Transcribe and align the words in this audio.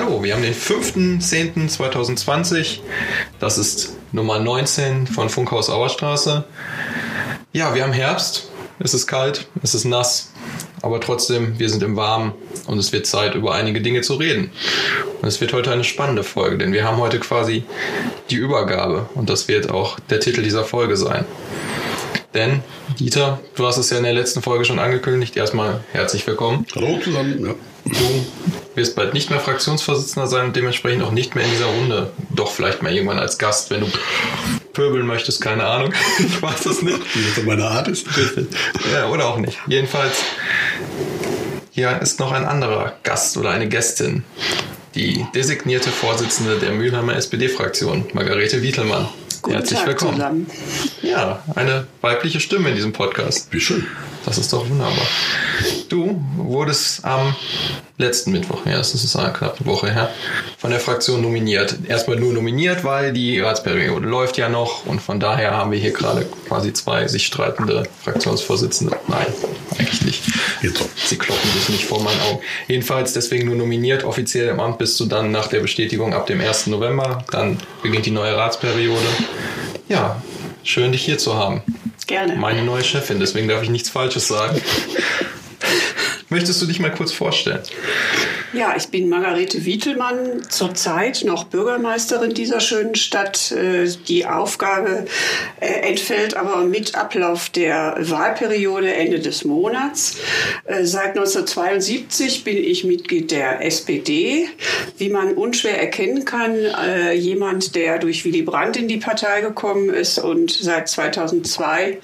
Hallo, 0.00 0.22
wir 0.22 0.34
haben 0.34 0.42
den 0.42 0.54
5.10.2020. 0.54 2.78
Das 3.40 3.58
ist 3.58 3.96
Nummer 4.12 4.38
19 4.38 5.08
von 5.08 5.28
Funkhaus 5.28 5.68
Auerstraße. 5.70 6.44
Ja, 7.52 7.74
wir 7.74 7.82
haben 7.82 7.92
Herbst. 7.92 8.48
Es 8.78 8.94
ist 8.94 9.08
kalt, 9.08 9.48
es 9.60 9.74
ist 9.74 9.86
nass, 9.86 10.30
aber 10.82 11.00
trotzdem, 11.00 11.58
wir 11.58 11.68
sind 11.68 11.82
im 11.82 11.96
Warmen 11.96 12.32
und 12.68 12.78
es 12.78 12.92
wird 12.92 13.06
Zeit, 13.06 13.34
über 13.34 13.54
einige 13.54 13.80
Dinge 13.80 14.02
zu 14.02 14.14
reden. 14.14 14.52
Und 15.20 15.26
es 15.26 15.40
wird 15.40 15.52
heute 15.52 15.72
eine 15.72 15.82
spannende 15.82 16.22
Folge, 16.22 16.58
denn 16.58 16.72
wir 16.72 16.84
haben 16.84 16.98
heute 16.98 17.18
quasi 17.18 17.64
die 18.30 18.36
Übergabe 18.36 19.08
und 19.16 19.28
das 19.28 19.48
wird 19.48 19.68
auch 19.68 19.98
der 20.10 20.20
Titel 20.20 20.44
dieser 20.44 20.62
Folge 20.62 20.96
sein. 20.96 21.24
Denn, 22.34 22.62
Dieter, 23.00 23.40
du 23.56 23.66
hast 23.66 23.78
es 23.78 23.90
ja 23.90 23.96
in 23.96 24.04
der 24.04 24.12
letzten 24.12 24.42
Folge 24.42 24.64
schon 24.64 24.78
angekündigt. 24.78 25.36
Erstmal 25.36 25.82
herzlich 25.90 26.24
willkommen. 26.24 26.66
Hallo 26.76 27.00
zusammen. 27.02 27.44
Ja. 27.44 27.54
Du 27.88 28.26
wirst 28.74 28.96
bald 28.96 29.14
nicht 29.14 29.30
mehr 29.30 29.40
Fraktionsvorsitzender 29.40 30.26
sein 30.26 30.46
und 30.46 30.56
dementsprechend 30.56 31.02
auch 31.02 31.10
nicht 31.10 31.34
mehr 31.34 31.44
in 31.44 31.50
dieser 31.50 31.66
Runde. 31.66 32.10
Doch 32.30 32.50
vielleicht 32.50 32.82
mal 32.82 32.92
irgendwann 32.92 33.18
als 33.18 33.38
Gast, 33.38 33.70
wenn 33.70 33.80
du 33.80 33.86
pöbeln 34.72 35.06
möchtest, 35.06 35.40
keine 35.40 35.64
Ahnung. 35.66 35.92
Ich 36.18 36.42
weiß 36.42 36.66
es 36.66 36.82
nicht. 36.82 36.98
Wie 37.14 37.24
das 37.34 37.44
meine 37.44 37.64
Art 37.64 37.88
ist. 37.88 38.06
Ja, 38.92 39.08
oder 39.08 39.26
auch 39.26 39.38
nicht. 39.38 39.58
Jedenfalls, 39.66 40.16
hier 41.70 41.98
ist 42.00 42.20
noch 42.20 42.32
ein 42.32 42.44
anderer 42.44 42.94
Gast 43.02 43.36
oder 43.36 43.50
eine 43.50 43.68
Gästin. 43.68 44.24
Die 44.94 45.24
designierte 45.34 45.90
Vorsitzende 45.90 46.58
der 46.58 46.72
Mülheimer 46.72 47.14
SPD-Fraktion, 47.16 48.06
Margarete 48.14 48.62
Wietelmann. 48.62 49.08
Guten 49.42 49.56
Herzlich 49.56 49.78
Tag 49.78 49.88
willkommen. 49.88 50.16
zusammen. 50.16 50.46
Ja, 51.02 51.42
eine 51.54 51.86
weibliche 52.00 52.40
Stimme 52.40 52.70
in 52.70 52.74
diesem 52.74 52.92
Podcast. 52.92 53.48
Wie 53.52 53.60
schön. 53.60 53.86
Das 54.28 54.36
ist 54.36 54.52
doch 54.52 54.68
wunderbar. 54.68 55.06
Du 55.88 56.22
wurdest 56.36 57.02
am 57.02 57.34
letzten 57.96 58.30
Mittwoch, 58.30 58.66
ja, 58.66 58.76
das 58.76 58.92
ist 58.92 59.16
eine 59.16 59.32
knappe 59.32 59.64
Woche 59.64 59.90
her, 59.90 60.10
von 60.58 60.70
der 60.70 60.80
Fraktion 60.80 61.22
nominiert. 61.22 61.78
Erstmal 61.88 62.18
nur 62.18 62.34
nominiert, 62.34 62.84
weil 62.84 63.14
die 63.14 63.40
Ratsperiode 63.40 64.06
läuft 64.06 64.36
ja 64.36 64.50
noch 64.50 64.84
und 64.84 65.00
von 65.00 65.18
daher 65.18 65.52
haben 65.52 65.72
wir 65.72 65.78
hier 65.78 65.92
gerade 65.92 66.26
quasi 66.46 66.74
zwei 66.74 67.08
sich 67.08 67.24
streitende 67.24 67.84
Fraktionsvorsitzende. 68.04 68.98
Nein, 69.08 69.26
eigentlich 69.78 70.02
nicht. 70.02 70.22
Sie 71.06 71.16
kloppen 71.16 71.50
sich 71.52 71.70
nicht 71.70 71.86
vor 71.86 72.02
meinen 72.02 72.20
Augen. 72.20 72.40
Jedenfalls 72.66 73.14
deswegen 73.14 73.46
nur 73.46 73.56
nominiert. 73.56 74.04
Offiziell 74.04 74.48
im 74.48 74.60
Amt 74.60 74.76
bist 74.76 75.00
du 75.00 75.06
dann 75.06 75.30
nach 75.30 75.46
der 75.46 75.60
Bestätigung 75.60 76.12
ab 76.12 76.26
dem 76.26 76.42
1. 76.42 76.66
November. 76.66 77.24
Dann 77.30 77.56
beginnt 77.82 78.04
die 78.04 78.10
neue 78.10 78.36
Ratsperiode. 78.36 79.06
Ja, 79.88 80.22
schön 80.64 80.92
dich 80.92 81.06
hier 81.06 81.16
zu 81.16 81.34
haben. 81.34 81.62
Gerne. 82.08 82.36
Meine 82.36 82.62
neue 82.62 82.82
Chefin, 82.82 83.20
deswegen 83.20 83.48
darf 83.48 83.62
ich 83.62 83.68
nichts 83.68 83.90
Falsches 83.90 84.26
sagen. 84.28 84.60
Möchtest 86.30 86.60
du 86.60 86.66
dich 86.66 86.78
mal 86.78 86.90
kurz 86.90 87.12
vorstellen? 87.12 87.60
Ja, 88.52 88.74
ich 88.76 88.88
bin 88.88 89.08
Margarete 89.08 89.64
Wietelmann, 89.66 90.42
zurzeit 90.48 91.22
noch 91.24 91.44
Bürgermeisterin 91.44 92.32
dieser 92.32 92.60
schönen 92.60 92.94
Stadt. 92.94 93.52
Äh, 93.52 93.88
Die 94.08 94.26
Aufgabe 94.26 95.06
äh, 95.60 95.66
entfällt 95.88 96.34
aber 96.34 96.64
mit 96.64 96.94
Ablauf 96.94 97.50
der 97.50 97.96
Wahlperiode 97.98 98.92
Ende 98.92 99.20
des 99.20 99.44
Monats. 99.44 100.16
Äh, 100.64 100.84
Seit 100.84 101.16
1972 101.16 102.44
bin 102.44 102.56
ich 102.56 102.84
Mitglied 102.84 103.30
der 103.30 103.64
SPD. 103.64 104.48
Wie 104.96 105.10
man 105.10 105.34
unschwer 105.34 105.78
erkennen 105.78 106.24
kann, 106.24 106.54
jemand, 107.14 107.74
der 107.74 107.98
durch 107.98 108.24
Willy 108.24 108.42
Brandt 108.42 108.76
in 108.76 108.88
die 108.88 108.96
Partei 108.96 109.40
gekommen 109.40 109.90
ist 109.90 110.18
und 110.18 110.50
seit 110.50 110.88
2002 110.88 111.98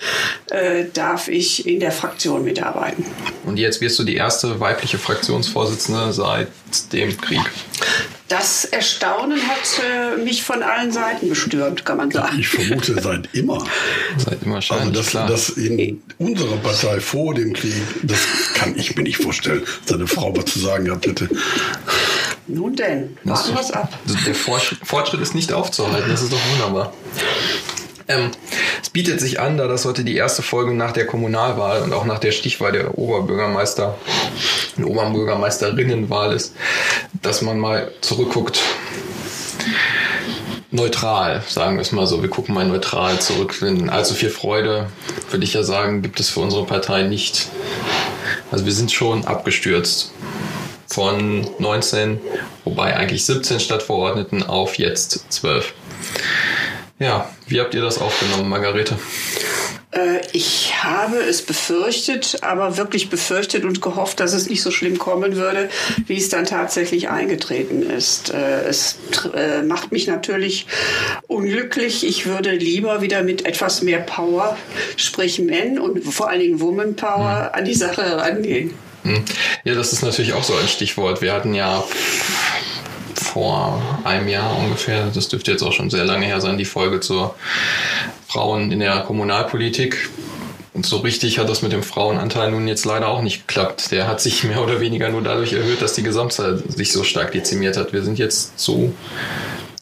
äh, 0.50 0.84
darf 0.92 1.28
ich 1.28 1.66
in 1.66 1.80
der 1.80 1.90
Fraktion 1.90 2.44
mitarbeiten. 2.44 3.04
Und 3.44 3.58
jetzt 3.58 3.80
wirst 3.80 3.98
du 3.98 4.04
die 4.04 4.13
erste 4.14 4.60
weibliche 4.60 4.98
Fraktionsvorsitzende 4.98 6.12
seit 6.12 6.48
dem 6.92 7.16
Krieg. 7.20 7.40
Das 8.28 8.64
Erstaunen 8.64 9.38
hat 9.46 9.80
äh, 9.84 10.16
mich 10.16 10.42
von 10.42 10.62
allen 10.62 10.90
Seiten 10.90 11.28
bestürmt, 11.28 11.84
kann 11.84 11.98
man 11.98 12.10
sagen. 12.10 12.38
Ich 12.38 12.48
vermute 12.48 13.00
seit 13.02 13.28
immer. 13.34 13.64
Seit 14.16 14.42
immer 14.42 14.56
Also 14.56 14.70
wahrscheinlich, 14.70 14.96
das, 14.96 15.06
klar. 15.08 15.28
das 15.28 15.50
in 15.50 16.02
unserer 16.18 16.56
Partei 16.56 17.00
vor 17.00 17.34
dem 17.34 17.52
Krieg, 17.52 17.74
das 18.02 18.20
kann 18.54 18.76
ich 18.78 18.96
mir 18.96 19.02
nicht 19.02 19.18
vorstellen, 19.18 19.62
dass 19.86 19.96
eine 19.96 20.06
Frau 20.06 20.34
was 20.34 20.46
zu 20.46 20.58
sagen 20.58 20.86
gehabt 20.86 21.06
hätte. 21.06 21.28
Nun 22.46 22.74
denn, 22.74 23.16
warten 23.24 23.54
wir's 23.54 23.70
ab. 23.70 23.92
Also 24.06 24.18
der 24.26 24.34
Fortschritt 24.34 25.20
ist 25.20 25.34
nicht 25.34 25.52
aufzuhalten, 25.52 26.10
das 26.10 26.22
ist 26.22 26.32
doch 26.32 26.40
wunderbar. 26.52 26.92
Ähm, 28.08 28.30
es 28.82 28.90
bietet 28.90 29.20
sich 29.20 29.40
an, 29.40 29.56
da 29.56 29.66
das 29.66 29.84
heute 29.84 30.04
die 30.04 30.16
erste 30.16 30.42
Folge 30.42 30.74
nach 30.74 30.92
der 30.92 31.06
Kommunalwahl 31.06 31.82
und 31.82 31.92
auch 31.92 32.04
nach 32.04 32.18
der 32.18 32.32
Stichwahl 32.32 32.72
der 32.72 32.98
Oberbürgermeister 32.98 33.96
und 34.76 34.84
Oberbürgermeisterinnenwahl 34.84 36.32
ist, 36.34 36.54
dass 37.22 37.42
man 37.42 37.58
mal 37.58 37.90
zurückguckt. 38.00 38.60
Neutral, 40.70 41.42
sagen 41.46 41.76
wir 41.76 41.82
es 41.82 41.92
mal 41.92 42.06
so. 42.06 42.20
Wir 42.20 42.28
gucken 42.28 42.52
mal 42.52 42.66
neutral 42.66 43.20
zurück. 43.20 43.56
Denn 43.60 43.88
allzu 43.88 44.14
viel 44.14 44.30
Freude, 44.30 44.88
würde 45.30 45.44
ich 45.44 45.54
ja 45.54 45.62
sagen, 45.62 46.02
gibt 46.02 46.18
es 46.18 46.30
für 46.30 46.40
unsere 46.40 46.66
Partei 46.66 47.04
nicht. 47.04 47.48
Also 48.50 48.66
wir 48.66 48.72
sind 48.72 48.90
schon 48.90 49.24
abgestürzt 49.24 50.12
von 50.88 51.48
19, 51.60 52.20
wobei 52.64 52.96
eigentlich 52.96 53.24
17 53.24 53.60
Stadtverordneten 53.60 54.42
auf 54.42 54.76
jetzt 54.78 55.32
12. 55.32 55.72
Ja, 56.98 57.28
wie 57.46 57.60
habt 57.60 57.74
ihr 57.74 57.82
das 57.82 57.98
aufgenommen, 57.98 58.48
Margarete? 58.48 58.96
Äh, 59.94 60.20
ich 60.32 60.82
habe 60.82 61.16
es 61.18 61.42
befürchtet, 61.42 62.38
aber 62.42 62.76
wirklich 62.76 63.10
befürchtet 63.10 63.64
und 63.64 63.80
gehofft, 63.80 64.20
dass 64.20 64.32
es 64.32 64.48
nicht 64.48 64.62
so 64.62 64.70
schlimm 64.70 64.98
kommen 64.98 65.36
würde, 65.36 65.68
wie 66.06 66.16
es 66.16 66.28
dann 66.28 66.44
tatsächlich 66.46 67.08
eingetreten 67.08 67.82
ist. 67.82 68.32
Äh, 68.32 68.64
es 68.68 68.98
äh, 69.34 69.62
macht 69.62 69.92
mich 69.92 70.06
natürlich 70.06 70.66
unglücklich. 71.28 72.06
Ich 72.06 72.26
würde 72.26 72.50
lieber 72.52 73.02
wieder 73.02 73.22
mit 73.22 73.46
etwas 73.46 73.82
mehr 73.82 74.00
Power, 74.00 74.56
sprich 74.96 75.38
Men 75.38 75.78
und 75.78 76.02
vor 76.02 76.28
allen 76.28 76.40
Dingen 76.40 76.60
Woman 76.60 76.96
Power, 76.96 77.52
an 77.54 77.64
die 77.64 77.74
Sache 77.74 78.02
herangehen. 78.02 78.74
Hm. 79.04 79.22
Ja, 79.64 79.74
das 79.74 79.92
ist 79.92 80.02
natürlich 80.02 80.32
auch 80.32 80.44
so 80.44 80.54
ein 80.54 80.66
Stichwort. 80.66 81.20
Wir 81.20 81.34
hatten 81.34 81.52
ja 81.54 81.84
vor 83.34 83.82
einem 84.04 84.28
Jahr 84.28 84.56
ungefähr, 84.56 85.08
das 85.12 85.26
dürfte 85.26 85.50
jetzt 85.50 85.62
auch 85.64 85.72
schon 85.72 85.90
sehr 85.90 86.04
lange 86.04 86.24
her 86.24 86.40
sein, 86.40 86.56
die 86.56 86.64
Folge 86.64 87.00
zur 87.00 87.34
Frauen 88.28 88.70
in 88.70 88.78
der 88.78 89.00
Kommunalpolitik. 89.00 90.08
Und 90.72 90.86
so 90.86 90.98
richtig 90.98 91.40
hat 91.40 91.48
das 91.48 91.60
mit 91.60 91.72
dem 91.72 91.82
Frauenanteil 91.82 92.52
nun 92.52 92.68
jetzt 92.68 92.84
leider 92.84 93.08
auch 93.08 93.22
nicht 93.22 93.48
geklappt. 93.48 93.90
Der 93.90 94.06
hat 94.06 94.20
sich 94.20 94.44
mehr 94.44 94.62
oder 94.62 94.80
weniger 94.80 95.08
nur 95.08 95.20
dadurch 95.20 95.52
erhöht, 95.52 95.82
dass 95.82 95.94
die 95.94 96.04
Gesamtzahl 96.04 96.62
sich 96.68 96.92
so 96.92 97.02
stark 97.02 97.32
dezimiert 97.32 97.76
hat. 97.76 97.92
Wir 97.92 98.04
sind 98.04 98.20
jetzt 98.20 98.56
zu, 98.56 98.94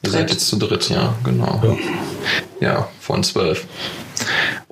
ihr 0.02 0.10
seid 0.10 0.30
jetzt 0.30 0.48
zu 0.48 0.56
dritt, 0.56 0.88
ja, 0.88 1.14
genau. 1.22 1.76
Ja, 2.60 2.88
von 3.00 3.22
zwölf. 3.22 3.66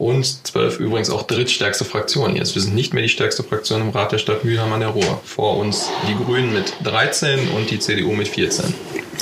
Und 0.00 0.47
zwölf 0.47 0.81
übrigens 0.81 1.11
auch 1.11 1.25
drittstärkste 1.25 1.84
Fraktion 1.84 2.34
jetzt. 2.34 2.55
Wir 2.55 2.62
sind 2.62 2.75
nicht 2.75 2.94
mehr 2.94 3.03
die 3.03 3.11
stärkste 3.11 3.43
Fraktion 3.43 3.83
im 3.83 3.91
Rat 3.91 4.12
der 4.12 4.16
Stadt 4.16 4.47
Mülheim 4.47 4.72
an 4.72 4.81
der 4.81 4.88
Ruhr. 4.88 5.21
Vor 5.27 5.59
uns 5.59 5.91
die 6.09 6.15
Grünen 6.15 6.55
mit 6.55 6.72
13 6.84 7.50
und 7.50 7.71
die 7.71 7.78
CDU 7.81 8.12
mit 8.12 8.28
14. 8.28 8.72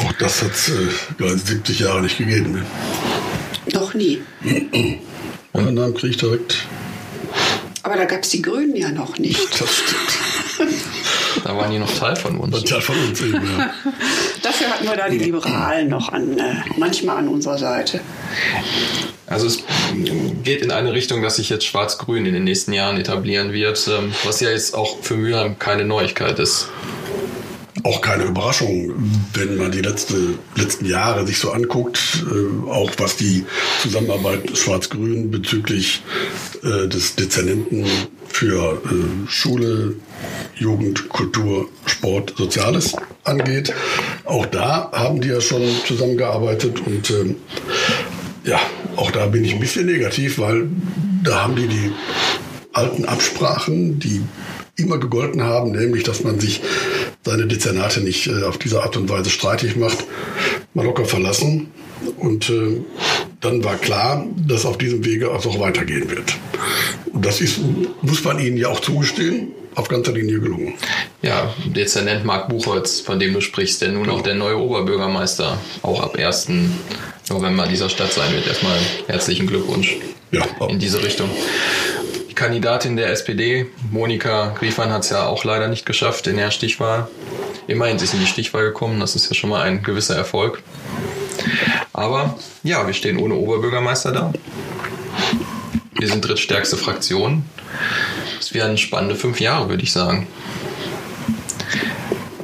Auch 0.06 0.12
das 0.20 0.40
hat 0.40 0.52
es 0.52 0.68
äh, 0.68 1.36
70 1.36 1.80
Jahre 1.80 2.02
nicht 2.02 2.18
gegeben. 2.18 2.52
Ne? 2.52 2.66
Noch 3.72 3.92
nie. 3.94 4.22
Nach 5.52 5.64
dem 5.64 5.94
Krieg 5.94 6.16
direkt. 6.16 6.58
Aber 7.82 7.96
da 7.96 8.04
gab 8.04 8.22
es 8.22 8.28
die 8.28 8.42
Grünen 8.42 8.76
ja 8.76 8.92
noch 8.92 9.18
nicht. 9.18 9.60
Das 9.60 9.78
stimmt. 9.78 10.74
Da 11.44 11.56
waren 11.56 11.70
die 11.70 11.78
noch 11.78 11.92
Teil 11.92 12.16
von 12.16 12.36
uns. 12.38 12.68
Ja 12.68 12.80
von 12.80 12.96
uns 12.98 13.20
eben, 13.20 13.34
ja. 13.34 13.70
Dafür 14.42 14.68
hatten 14.68 14.84
wir 14.84 14.96
da 14.96 15.08
die 15.08 15.18
Liberalen 15.18 15.88
noch 15.88 16.12
an, 16.12 16.36
äh, 16.36 16.54
manchmal 16.76 17.18
an 17.18 17.28
unserer 17.28 17.58
Seite. 17.58 18.00
Also 19.28 19.46
es 19.46 19.58
geht 20.42 20.62
in 20.62 20.70
eine 20.70 20.92
Richtung, 20.92 21.22
dass 21.22 21.36
sich 21.36 21.50
jetzt 21.50 21.66
Schwarz-Grün 21.66 22.26
in 22.26 22.34
den 22.34 22.44
nächsten 22.44 22.72
Jahren 22.72 22.96
etablieren 22.96 23.52
wird, 23.52 23.88
ähm, 23.88 24.12
was 24.24 24.40
ja 24.40 24.50
jetzt 24.50 24.74
auch 24.74 25.02
für 25.02 25.16
Mülheim 25.16 25.58
keine 25.58 25.84
Neuigkeit 25.84 26.38
ist. 26.38 26.68
Auch 27.84 28.00
keine 28.00 28.24
Überraschung, 28.24 28.92
wenn 29.34 29.56
man 29.56 29.70
die 29.70 29.80
letzte, 29.80 30.34
letzten 30.56 30.86
Jahre 30.86 31.26
sich 31.26 31.38
so 31.38 31.52
anguckt, 31.52 32.24
äh, 32.26 32.70
auch 32.70 32.90
was 32.98 33.16
die 33.16 33.44
Zusammenarbeit 33.82 34.56
Schwarz-Grün 34.56 35.30
bezüglich 35.30 36.02
äh, 36.62 36.88
des 36.88 37.14
Dezernenten 37.14 37.86
für 38.28 38.82
äh, 38.84 39.28
Schule, 39.28 39.94
Jugend, 40.56 41.08
Kultur, 41.08 41.68
Sport, 41.86 42.34
Soziales 42.36 42.96
angeht. 43.24 43.72
Auch 44.24 44.46
da 44.46 44.90
haben 44.92 45.20
die 45.20 45.28
ja 45.28 45.40
schon 45.40 45.62
zusammengearbeitet 45.86 46.80
und 46.84 47.10
ähm, 47.10 47.36
ja, 48.44 48.60
auch 48.98 49.10
da 49.12 49.26
bin 49.26 49.44
ich 49.44 49.54
ein 49.54 49.60
bisschen 49.60 49.86
negativ, 49.86 50.38
weil 50.38 50.68
da 51.22 51.44
haben 51.44 51.54
die 51.54 51.68
die 51.68 51.92
alten 52.72 53.04
Absprachen, 53.04 53.98
die 54.00 54.22
immer 54.76 54.98
gegolten 54.98 55.42
haben, 55.42 55.72
nämlich, 55.72 56.02
dass 56.02 56.24
man 56.24 56.38
sich 56.40 56.60
seine 57.24 57.46
Dezernate 57.46 58.00
nicht 58.00 58.26
äh, 58.26 58.42
auf 58.44 58.58
diese 58.58 58.82
Art 58.82 58.96
und 58.96 59.08
Weise 59.08 59.30
streitig 59.30 59.76
macht, 59.76 60.04
mal 60.74 60.84
locker 60.84 61.04
verlassen. 61.04 61.68
Und 62.16 62.48
äh, 62.50 62.80
dann 63.40 63.64
war 63.64 63.76
klar, 63.76 64.26
dass 64.46 64.64
auf 64.64 64.78
diesem 64.78 65.04
Wege 65.04 65.30
auch 65.30 65.60
weitergehen 65.60 66.10
wird. 66.10 66.36
Und 67.12 67.24
das 67.24 67.40
ist, 67.40 67.60
muss 68.02 68.22
man 68.24 68.38
ihnen 68.38 68.56
ja 68.56 68.68
auch 68.68 68.80
zugestehen. 68.80 69.48
Auf 69.78 69.88
ganzer 69.88 70.12
Linie 70.12 70.40
gelungen. 70.40 70.74
Ja, 71.22 71.54
Dezernent 71.64 72.24
Marc 72.24 72.48
Buchholz, 72.48 73.00
von 73.00 73.20
dem 73.20 73.32
du 73.32 73.40
sprichst, 73.40 73.80
der 73.80 73.90
nun 73.90 74.04
genau. 74.04 74.16
auch 74.16 74.22
der 74.22 74.34
neue 74.34 74.58
Oberbürgermeister 74.58 75.58
auch 75.82 76.02
ab 76.02 76.16
1. 76.16 76.48
November 77.30 77.66
dieser 77.66 77.88
Stadt 77.88 78.12
sein 78.12 78.32
wird. 78.32 78.46
Erstmal 78.46 78.76
herzlichen 79.06 79.46
Glückwunsch 79.46 79.96
ja, 80.32 80.44
in 80.68 80.80
diese 80.80 81.02
Richtung. 81.02 81.30
Die 82.28 82.34
Kandidatin 82.34 82.96
der 82.96 83.10
SPD, 83.10 83.66
Monika 83.90 84.54
Griefern, 84.58 84.92
hat 84.92 85.04
es 85.04 85.10
ja 85.10 85.26
auch 85.26 85.44
leider 85.44 85.68
nicht 85.68 85.86
geschafft 85.86 86.26
in 86.26 86.36
der 86.36 86.50
Stichwahl. 86.50 87.08
Immerhin 87.68 87.96
ist 87.96 88.10
sie 88.10 88.16
in 88.16 88.22
die 88.24 88.28
Stichwahl 88.28 88.64
gekommen, 88.64 88.98
das 88.98 89.14
ist 89.14 89.28
ja 89.28 89.34
schon 89.34 89.50
mal 89.50 89.62
ein 89.62 89.82
gewisser 89.82 90.16
Erfolg. 90.16 90.62
Aber 91.92 92.36
ja, 92.64 92.84
wir 92.86 92.94
stehen 92.94 93.18
ohne 93.18 93.34
Oberbürgermeister 93.34 94.10
da. 94.10 94.32
Wir 95.98 96.08
sind 96.08 96.26
drittstärkste 96.26 96.76
Fraktion. 96.76 97.44
Es 98.40 98.54
werden 98.54 98.78
spannende 98.78 99.16
fünf 99.16 99.40
Jahre, 99.40 99.68
würde 99.68 99.82
ich 99.82 99.92
sagen. 99.92 100.26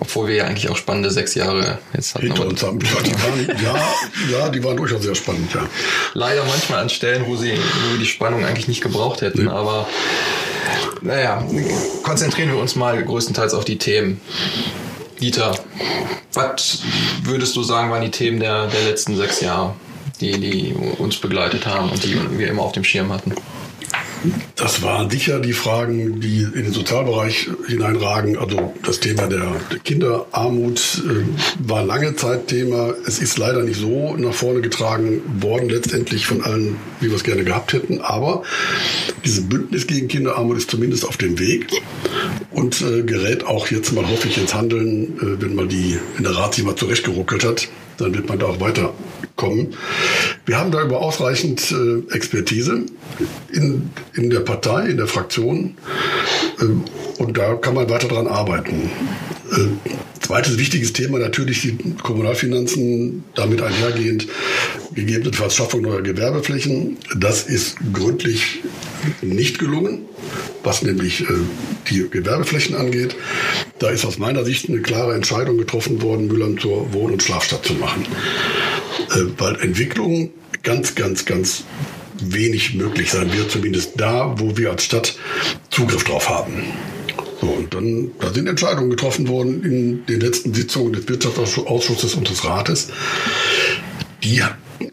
Obwohl 0.00 0.29
wir 0.29 0.35
ja 0.37 0.44
eigentlich 0.44 0.69
auch 0.69 0.76
spannende 0.76 1.11
sechs 1.11 1.35
Jahre 1.35 1.79
jetzt 1.94 2.15
hatten. 2.15 2.26
Hinter 2.26 2.47
uns 2.47 2.62
haben. 2.62 2.79
Ja, 2.81 3.00
die 3.03 3.15
waren, 3.15 3.65
ja, 3.65 4.38
ja, 4.38 4.49
die 4.49 4.62
waren 4.62 4.76
durchaus 4.76 5.03
sehr 5.03 5.15
spannend, 5.15 5.53
ja. 5.55 5.67
Leider 6.12 6.44
manchmal 6.44 6.81
an 6.81 6.91
Stellen, 6.91 7.26
wo 7.26 7.37
sie 7.37 7.53
wo 7.53 7.97
die 7.99 8.06
Spannung 8.06 8.44
eigentlich 8.44 8.69
nicht 8.69 8.82
gebraucht 8.82 9.23
hätten, 9.23 9.44
nee. 9.44 9.50
aber 9.50 9.88
naja, 11.00 11.44
konzentrieren 12.03 12.50
wir 12.50 12.59
uns 12.59 12.76
mal 12.76 13.03
größtenteils 13.03 13.55
auf 13.55 13.65
die 13.65 13.79
Themen. 13.79 14.21
Dieter, 15.21 15.55
was 16.32 16.82
würdest 17.23 17.56
du 17.56 17.62
sagen, 17.62 17.91
waren 17.91 18.03
die 18.03 18.11
Themen 18.11 18.41
der, 18.41 18.67
der 18.67 18.82
letzten 18.82 19.17
sechs 19.17 19.41
Jahre, 19.41 19.75
die, 20.21 20.38
die 20.38 20.75
uns 20.99 21.17
begleitet 21.17 21.67
haben 21.67 21.91
und 21.91 22.05
die 22.05 22.17
wir 22.38 22.49
immer 22.49 22.62
auf 22.62 22.73
dem 22.73 22.85
Schirm 22.85 23.12
hatten? 23.12 23.35
Das 24.56 24.82
waren 24.82 25.11
sicher 25.11 25.41
die 25.41 25.53
Fragen, 25.53 26.21
die 26.21 26.43
in 26.43 26.65
den 26.65 26.73
Sozialbereich 26.73 27.49
hineinragen. 27.67 28.38
Also 28.38 28.75
das 28.82 29.00
Thema 29.00 29.26
der 29.26 29.56
Kinderarmut 29.85 31.03
äh, 31.05 31.69
war 31.69 31.85
lange 31.85 32.17
Zeit 32.17 32.49
Thema. 32.49 32.94
Es 33.06 33.19
ist 33.19 33.38
leider 33.38 33.62
nicht 33.62 33.81
so 33.81 34.17
nach 34.17 34.32
vorne 34.32 34.61
getragen 34.61 35.23
worden, 35.41 35.69
letztendlich 35.69 36.26
von 36.26 36.43
allen, 36.43 36.76
wie 37.00 37.09
wir 37.09 37.17
es 37.17 37.25
gerne 37.25 37.44
gehabt 37.44 37.73
hätten. 37.73 38.00
Aber 38.00 38.43
dieses 39.25 39.49
Bündnis 39.49 39.87
gegen 39.87 40.09
Kinderarmut 40.09 40.59
ist 40.59 40.71
zumindest 40.71 41.06
auf 41.06 41.17
dem 41.17 41.38
Weg 41.38 41.67
und 42.50 42.81
äh, 42.81 43.03
gerät 43.03 43.44
auch 43.47 43.69
jetzt 43.69 43.93
mal 43.93 44.09
hoffe 44.09 44.29
ich 44.29 44.38
ins 44.38 44.55
Handeln, 44.55 45.19
äh, 45.19 45.43
wenn 45.43 45.55
mal 45.55 45.69
die 45.69 45.99
in 46.17 46.25
der 46.25 46.37
Rat 46.37 46.55
sich 46.55 46.65
mal 46.65 46.76
zurechtgeruckelt 46.76 47.44
hat 47.44 47.69
dann 47.99 48.15
wird 48.15 48.29
man 48.29 48.38
da 48.38 48.47
auch 48.47 48.61
weiterkommen. 49.37 49.75
Wir 50.47 50.59
haben 50.59 50.71
da 50.71 50.83
über 50.83 51.01
ausreichend 51.01 51.73
äh, 51.73 52.15
Expertise 52.15 52.85
in, 53.53 53.91
in 54.15 54.31
der 54.31 54.41
Partei, 54.41 54.87
in 54.89 54.97
der 54.97 55.07
Fraktion. 55.07 55.77
Äh, 56.61 57.21
und 57.21 57.39
da 57.39 57.55
kann 57.55 57.75
man 57.75 57.89
weiter 57.89 58.09
dran 58.09 58.27
arbeiten. 58.27 58.91
Äh, 59.53 59.91
zweites 60.21 60.59
wichtiges 60.59 60.93
Thema 60.93 61.19
natürlich 61.19 61.63
die 61.63 61.77
Kommunalfinanzen, 62.03 63.25
damit 63.35 63.63
einhergehend 63.63 64.27
gegebenenfalls 64.95 65.55
Schaffung 65.55 65.83
neuer 65.83 66.03
Gewerbeflächen. 66.03 66.99
Das 67.17 67.45
ist 67.45 67.77
gründlich 67.93 68.63
nicht 69.23 69.59
gelungen, 69.59 70.03
was 70.63 70.83
nämlich 70.83 71.23
äh, 71.23 71.27
die 71.91 72.09
Gewerbeflächen 72.09 72.75
angeht. 72.75 73.17
Da 73.79 73.91
ist 73.91 74.05
aus 74.05 74.19
meiner 74.19 74.45
Sicht 74.45 74.69
eine 74.69 74.81
klare 74.81 75.15
Entscheidung 75.15 75.59
getroffen 75.59 76.01
worden, 76.03 76.27
Müllern 76.27 76.59
zur 76.59 76.93
Wohn- 76.93 77.13
und 77.13 77.23
Schlafstadt 77.23 77.65
zu 77.65 77.75
machen. 77.75 78.07
Äh, 79.14 79.25
weil 79.38 79.56
Entwicklung 79.61 80.31
ganz, 80.62 80.94
ganz, 80.94 81.25
ganz 81.25 81.64
wenig 82.20 82.75
möglich 82.75 83.11
sein 83.11 83.32
wird, 83.32 83.50
zumindest 83.50 83.93
da, 83.96 84.34
wo 84.38 84.56
wir 84.56 84.70
als 84.70 84.84
Stadt 84.84 85.16
Zugriff 85.70 86.05
drauf 86.05 86.28
haben. 86.28 86.64
So, 87.40 87.49
und 87.49 87.75
dann, 87.75 88.12
da 88.20 88.32
sind 88.32 88.46
Entscheidungen 88.46 88.90
getroffen 88.90 89.28
worden 89.28 89.62
in 89.64 90.06
den 90.06 90.20
letzten 90.20 90.55
Sitzungen 90.55 90.93
des 90.93 91.08
Wirtschaftsausschusses 91.08 92.14
und 92.14 92.31
des 92.31 92.44
Rates. 92.44 92.88
Die 94.22 94.43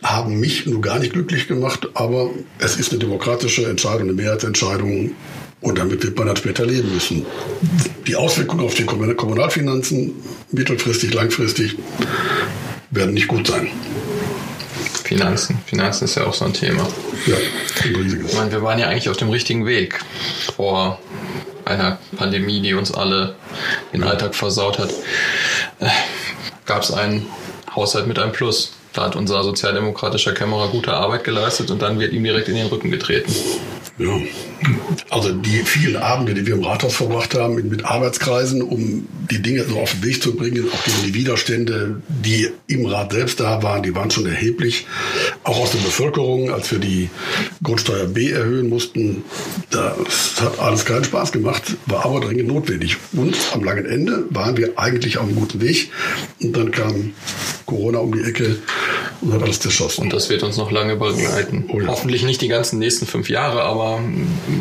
haben 0.04 0.40
mich 0.40 0.66
nur 0.66 0.82
gar 0.82 1.00
nicht 1.00 1.14
glücklich 1.14 1.48
gemacht, 1.48 1.88
aber 1.94 2.32
es 2.60 2.78
ist 2.78 2.92
eine 2.92 3.00
demokratische 3.00 3.68
Entscheidung, 3.68 4.02
eine 4.02 4.14
Mehrheitsentscheidung 4.14 5.12
und 5.62 5.78
damit 5.78 6.04
wird 6.04 6.18
man 6.18 6.28
dann 6.28 6.36
später 6.36 6.66
leben 6.66 6.92
müssen. 6.94 7.26
Die 8.08 8.16
Auswirkungen 8.16 8.66
auf 8.66 8.74
die 8.74 8.84
Kommunalfinanzen 8.84 10.16
mittelfristig, 10.52 11.14
langfristig 11.14 11.78
werden 12.92 13.14
nicht 13.14 13.28
gut 13.28 13.48
sein. 13.48 13.70
Finanzen. 15.04 15.60
Finanzen 15.66 16.06
ist 16.06 16.16
ja 16.16 16.26
auch 16.26 16.34
so 16.34 16.46
ein 16.46 16.54
Thema. 16.54 16.88
Ja, 17.26 17.36
ein 17.84 17.96
riesiges. 17.96 18.32
Ich 18.32 18.38
meine, 18.38 18.52
wir 18.52 18.62
waren 18.62 18.80
ja 18.80 18.88
eigentlich 18.88 19.10
auf 19.10 19.18
dem 19.18 19.30
richtigen 19.30 19.66
Weg 19.66 20.00
vor 20.56 21.00
einer 21.66 21.98
Pandemie, 22.18 22.62
die 22.62 22.74
uns 22.74 22.94
alle 22.94 23.36
den 23.94 24.04
Alltag 24.04 24.36
versaut 24.36 24.80
hat. 24.80 24.90
Äh, 25.80 25.90
Gab 26.66 26.84
es 26.84 26.92
einen 26.92 27.28
Haushalt 27.76 28.08
mit 28.08 28.20
einem 28.20 28.32
Plus. 28.32 28.74
Da 28.94 29.04
hat 29.04 29.16
unser 29.16 29.44
sozialdemokratischer 29.44 30.34
Kämmerer 30.34 30.70
gute 30.70 30.94
Arbeit 30.94 31.24
geleistet 31.24 31.72
und 31.72 31.82
dann 31.82 32.00
wird 32.00 32.14
ihm 32.14 32.24
direkt 32.24 32.50
in 32.50 32.56
den 32.56 32.68
Rücken 32.68 32.92
getreten. 32.92 33.34
Ja. 33.98 34.20
Also 35.10 35.34
die 35.34 35.64
vielen 35.64 35.98
Abende, 35.98 36.34
die 36.34 36.46
wir 36.46 36.56
im 36.56 36.64
Rathaus 36.64 36.96
verbracht 36.96 37.36
haben 37.36 37.56
mit 37.68 37.86
Arbeitskreisen, 37.86 38.62
um 38.62 39.08
die 39.30 39.42
Dinge 39.42 39.64
so 39.66 39.80
auf 39.80 39.92
den 39.92 40.04
Weg 40.04 40.22
zu 40.22 40.36
bringen, 40.36 40.68
auch 40.72 40.84
gegen 40.84 41.04
die 41.06 41.14
Widerstände, 41.14 42.02
die 42.08 42.50
im 42.68 42.86
Rat 42.86 43.12
selbst 43.12 43.40
da 43.40 43.62
waren, 43.62 43.84
die 43.84 43.94
waren 43.94 44.10
schon 44.10 44.26
erheblich. 44.26 44.88
Auch 45.44 45.60
aus 45.60 45.72
der 45.72 45.80
Bevölkerung, 45.80 46.52
als 46.52 46.72
wir 46.72 46.80
die 46.80 47.10
Grundsteuer 47.64 48.06
B 48.06 48.32
erhöhen 48.32 48.70
mussten, 48.70 49.24
das 49.70 50.42
hat 50.42 50.60
alles 50.60 50.86
keinen 50.86 51.04
Spaß 51.04 51.32
gemacht, 51.32 51.76
war 51.86 52.06
aber 52.06 52.22
dringend 52.22 52.48
notwendig. 52.48 52.98
Und 53.14 53.36
am 53.54 53.64
langen 53.64 53.86
Ende 53.86 54.26
waren 54.30 54.58
wir 54.58 54.78
eigentlich 54.78 55.18
auf 55.18 55.28
einem 55.28 55.36
guten 55.36 55.62
Weg. 55.62 55.90
Und 56.42 56.56
dann 56.56 56.72
kam 56.72 57.14
Corona 57.66 58.00
um 58.00 58.14
die 58.14 58.24
Ecke 58.24 58.58
und 59.22 59.34
hat 59.34 59.44
alles 59.44 59.60
zerschossen. 59.60 60.04
Und 60.04 60.14
das 60.14 60.30
wird 60.30 60.44
uns 60.44 60.58
noch 60.58 60.72
lange 60.72 60.96
begleiten. 60.96 61.66
Oh 61.70 61.80
ja. 61.80 61.88
Hoffentlich 61.88 62.24
nicht 62.24 62.42
die 62.42 62.48
ganzen 62.48 62.80
nächsten 62.80 63.06
fünf 63.06 63.30
Jahre, 63.30 63.64
aber 63.64 64.02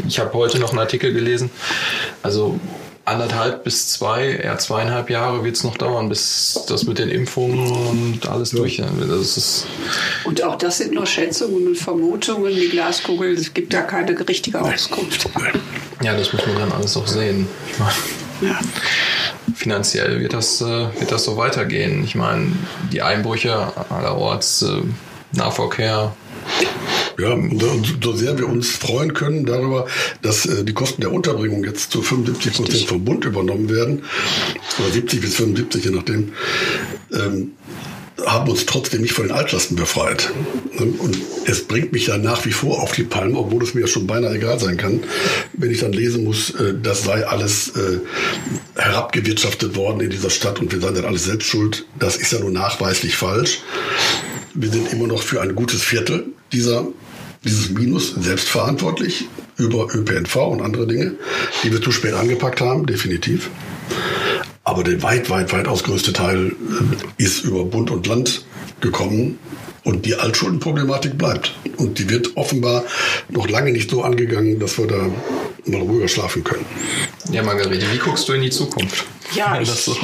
ich 0.07 0.19
habe 0.19 0.33
heute 0.35 0.59
noch 0.59 0.71
einen 0.71 0.79
Artikel 0.79 1.13
gelesen. 1.13 1.51
Also 2.23 2.59
anderthalb 3.05 3.65
bis 3.65 3.89
zwei, 3.89 4.29
eher 4.29 4.59
zweieinhalb 4.59 5.11
Jahre 5.11 5.45
wird 5.45 5.57
es 5.57 5.65
noch 5.65 5.77
dauern, 5.77 6.09
bis 6.09 6.61
das 6.69 6.85
mit 6.85 6.99
den 6.99 7.09
Impfungen 7.09 7.71
und 7.71 8.29
alles 8.29 8.53
ja. 8.53 8.59
durch 8.59 8.79
ist. 8.79 9.67
Und 10.25 10.43
auch 10.45 10.57
das 10.57 10.79
sind 10.79 10.93
nur 10.93 11.07
Schätzungen 11.07 11.67
und 11.67 11.77
Vermutungen. 11.77 12.55
Die 12.55 12.69
Glaskugel, 12.69 13.33
es 13.35 13.53
gibt 13.55 13.73
da 13.73 13.83
keine 13.83 14.17
richtige 14.29 14.61
Auskunft. 14.61 15.29
Ja, 16.03 16.17
das 16.17 16.33
muss 16.33 16.47
man 16.47 16.57
dann 16.57 16.73
alles 16.73 16.97
auch 16.97 17.07
sehen. 17.07 17.49
Ja. 18.41 18.59
finanziell 19.55 20.21
wird 20.21 20.33
das, 20.33 20.61
äh, 20.61 20.65
wird 20.65 21.13
das 21.13 21.25
so 21.25 21.37
weitergehen. 21.37 22.03
Ich 22.05 22.15
meine, 22.15 22.53
die 22.93 23.03
Einbrüche 23.03 23.73
allerorts, 23.91 24.63
äh, 24.63 24.83
Nahverkehr, 25.33 26.15
ja, 27.19 27.37
so 28.03 28.13
sehr 28.15 28.39
wir 28.39 28.49
uns 28.49 28.71
freuen 28.71 29.13
können 29.13 29.45
darüber, 29.45 29.87
dass 30.23 30.47
äh, 30.47 30.65
die 30.65 30.73
Kosten 30.73 31.03
der 31.03 31.13
Unterbringung 31.13 31.65
jetzt 31.65 31.93
zu 31.93 32.03
75 32.03 32.55
Prozent 32.55 32.89
vom 32.89 33.05
Bund 33.05 33.25
übernommen 33.25 33.69
werden, 33.69 34.05
oder 34.79 34.91
70 34.91 35.21
bis 35.21 35.35
75, 35.37 35.85
je 35.85 35.91
nachdem, 35.91 36.33
ähm, 37.13 37.53
haben 38.27 38.51
uns 38.51 38.67
trotzdem 38.67 39.03
nicht 39.03 39.13
von 39.13 39.27
den 39.27 39.37
Altlasten 39.37 39.77
befreit. 39.77 40.31
Und 40.79 41.19
es 41.47 41.65
bringt 41.65 41.93
mich 41.93 42.09
ja 42.09 42.19
nach 42.19 42.45
wie 42.45 42.53
vor 42.53 42.83
auf 42.83 42.93
die 42.93 43.03
Palme, 43.03 43.39
obwohl 43.39 43.63
es 43.63 43.75
mir 43.75 43.87
schon 43.87 44.07
beinahe 44.07 44.35
egal 44.35 44.59
sein 44.59 44.77
kann, 44.77 45.03
wenn 45.53 45.71
ich 45.71 45.81
dann 45.81 45.93
lesen 45.93 46.25
muss, 46.25 46.51
äh, 46.51 46.75
das 46.81 47.05
sei 47.05 47.27
alles 47.27 47.71
äh, 47.77 48.01
herabgewirtschaftet 48.77 49.77
worden 49.77 50.01
in 50.01 50.11
dieser 50.11 50.31
Stadt 50.31 50.61
und 50.61 50.73
wir 50.73 50.81
seien 50.81 50.95
dann 50.95 51.05
alles 51.05 51.25
selbst 51.25 51.47
schuld. 51.47 51.87
Das 51.99 52.17
ist 52.17 52.33
ja 52.33 52.41
nur 52.41 52.51
nachweislich 52.51 53.17
falsch. 53.17 53.61
Wir 54.55 54.71
sind 54.71 54.93
immer 54.93 55.07
noch 55.07 55.23
für 55.23 55.41
ein 55.41 55.55
gutes 55.55 55.83
Viertel 55.83 56.27
dieser 56.53 56.87
dieses 57.45 57.71
Minus 57.71 58.15
selbstverantwortlich 58.15 59.27
über 59.57 59.95
ÖPNV 59.95 60.37
und 60.37 60.63
andere 60.63 60.87
Dinge, 60.87 61.15
die 61.63 61.73
wir 61.73 61.81
zu 61.81 61.93
spät 61.93 62.15
angepackt 62.15 62.61
haben, 62.61 62.87
definitiv. 62.87 63.51
Aber 64.71 64.85
der 64.85 65.03
weit, 65.03 65.29
weit, 65.31 65.53
weit 65.53 65.67
ausgrößte 65.67 66.13
Teil 66.13 66.53
äh, 67.19 67.23
ist 67.23 67.43
über 67.43 67.65
Bund 67.65 67.91
und 67.91 68.07
Land 68.07 68.45
gekommen. 68.81 69.41
Und 69.83 70.07
die 70.07 70.15
Altschuldenproblematik 70.15 71.19
bleibt. 71.19 71.57
Und 71.77 71.99
die 71.99 72.09
wird 72.09 72.37
offenbar 72.37 72.85
noch 73.31 73.49
lange 73.49 73.73
nicht 73.73 73.91
so 73.91 74.03
angegangen, 74.03 74.61
dass 74.61 74.79
wir 74.79 74.87
da 74.87 75.11
mal 75.65 75.81
ruhiger 75.81 76.07
schlafen 76.07 76.45
können. 76.45 76.65
Ja, 77.33 77.43
Margarete, 77.43 77.85
wie 77.93 77.99
guckst 77.99 78.29
du 78.29 78.35
in 78.35 78.43
die 78.43 78.51
Zukunft? 78.51 79.07
Ja, 79.35 79.61
ich, 79.61 79.69
so 79.69 79.97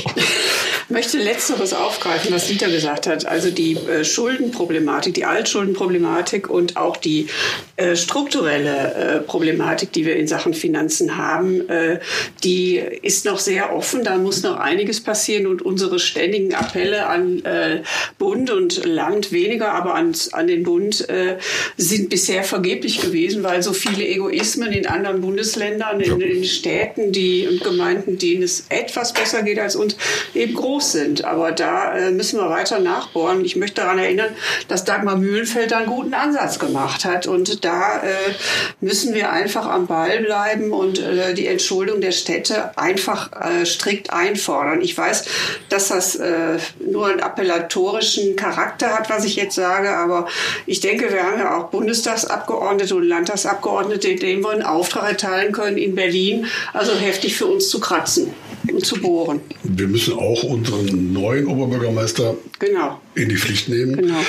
möchte 0.88 1.19
Letzteres 1.19 1.73
aufgreifen, 1.73 2.33
was 2.33 2.47
Dieter 2.47 2.71
gesagt 2.71 3.07
hat. 3.07 3.26
Also 3.26 3.50
die 3.50 3.75
äh, 3.75 4.05
Schuldenproblematik, 4.05 5.14
die 5.14 5.25
Altschuldenproblematik 5.25 6.49
und 6.49 6.76
auch 6.76 6.97
die 6.97 7.28
äh, 7.76 7.97
strukturelle 7.97 8.95
äh, 8.95 9.21
Problematik, 9.21 9.93
die 9.93 10.07
wir 10.07 10.16
in 10.16 10.28
Sachen 10.28 10.55
Finanzen 10.55 11.16
haben, 11.16 11.69
äh, 11.69 11.99
die 12.45 12.76
ist 12.76 13.25
noch 13.25 13.38
sehr 13.38 13.75
offen. 13.75 14.05
Da 14.05 14.16
muss 14.16 14.43
noch 14.43 14.59
einiges 14.59 15.00
passieren 15.00 15.47
und 15.47 15.62
unsere 15.62 15.99
ständigen 15.99 16.55
Appelle 16.55 17.07
an 17.07 17.45
äh, 17.45 17.83
Bund 18.19 18.50
und 18.50 18.85
Land 18.85 19.33
weniger, 19.33 19.73
aber 19.73 19.95
an, 19.95 20.14
an 20.33 20.47
den 20.47 20.62
Bund 20.62 21.09
äh, 21.09 21.38
sind 21.76 22.11
bisher 22.11 22.45
vergeblich 22.45 23.00
gewesen, 23.00 23.43
weil 23.43 23.62
so 23.62 23.73
viele 23.73 24.07
Egoismen 24.07 24.73
in 24.73 24.87
anderen 24.87 25.21
Bundesländern, 25.21 26.00
in, 26.00 26.21
in 26.21 26.45
Städten 26.45 27.11
die, 27.12 27.49
und 27.49 27.62
Gemeinden, 27.62 28.19
denen 28.19 28.43
es 28.43 28.66
etwas 28.69 29.12
besser 29.12 29.43
geht 29.43 29.59
als 29.59 29.75
uns, 29.75 29.97
eben 30.35 30.55
groß 30.55 30.75
sind. 30.83 31.25
Aber 31.25 31.52
da 31.52 31.97
äh, 31.97 32.11
müssen 32.11 32.38
wir 32.38 32.49
weiter 32.50 32.78
nachbohren. 32.78 33.45
Ich 33.45 33.56
möchte 33.56 33.83
daran 33.83 33.99
erinnern, 33.99 34.30
dass 34.68 34.85
Dagmar 34.85 35.16
Mühlenfeld 35.16 35.73
einen 35.73 35.87
guten 35.87 36.14
Ansatz 36.14 36.59
gemacht 36.59 37.04
hat. 37.04 37.26
Und 37.26 37.64
da 37.64 37.99
äh, 38.02 38.35
müssen 38.80 39.14
wir 39.14 39.30
einfach 39.30 39.66
am 39.66 39.87
Ball 39.87 40.21
bleiben 40.21 40.73
und 40.73 40.99
äh, 40.99 41.35
die 41.35 41.47
Entschuldung 41.47 42.00
der 42.00 42.12
Städte 42.12 42.76
einfach 42.76 43.30
äh, 43.33 43.66
strikt 43.66 44.12
einfordern. 44.12 44.80
Ich 44.80 44.97
weiß, 44.97 45.25
dass 45.68 45.88
das 45.88 46.16
äh, 46.16 46.59
nur 46.80 47.09
einen 47.09 47.21
appellatorischen 47.21 48.37
Charakter 48.37 48.97
hat, 48.97 49.11
was 49.11 49.25
ich 49.25 49.37
jetzt 49.37 49.54
sage, 49.54 49.90
aber 49.90 50.28
ich 50.66 50.80
denke, 50.80 51.12
wir 51.12 51.23
haben 51.23 51.38
ja 51.38 51.56
auch 51.56 51.71
Bundestagsabgeordnete 51.71 52.95
und 52.95 53.04
Landtagsabgeordnete, 53.04 54.16
denen 54.16 54.42
wir 54.42 54.50
einen 54.50 54.62
Auftrag 54.62 55.09
erteilen 55.09 55.52
können, 55.52 55.78
in 55.78 55.95
Berlin 55.95 56.47
also 56.73 56.95
heftig 56.95 57.37
für 57.37 57.47
uns 57.47 57.68
zu 57.68 57.80
kratzen 57.80 58.35
zu 58.82 59.00
bohren. 59.00 59.40
Wir 59.64 59.88
müssen 59.88 60.14
auch 60.14 60.42
unseren 60.42 61.12
neuen 61.12 61.46
Oberbürgermeister 61.46 62.35
Genau. 62.58 63.00
in 63.14 63.28
die 63.28 63.37
Pflicht 63.37 63.68
nehmen. 63.68 63.96
Genau. 63.96 64.20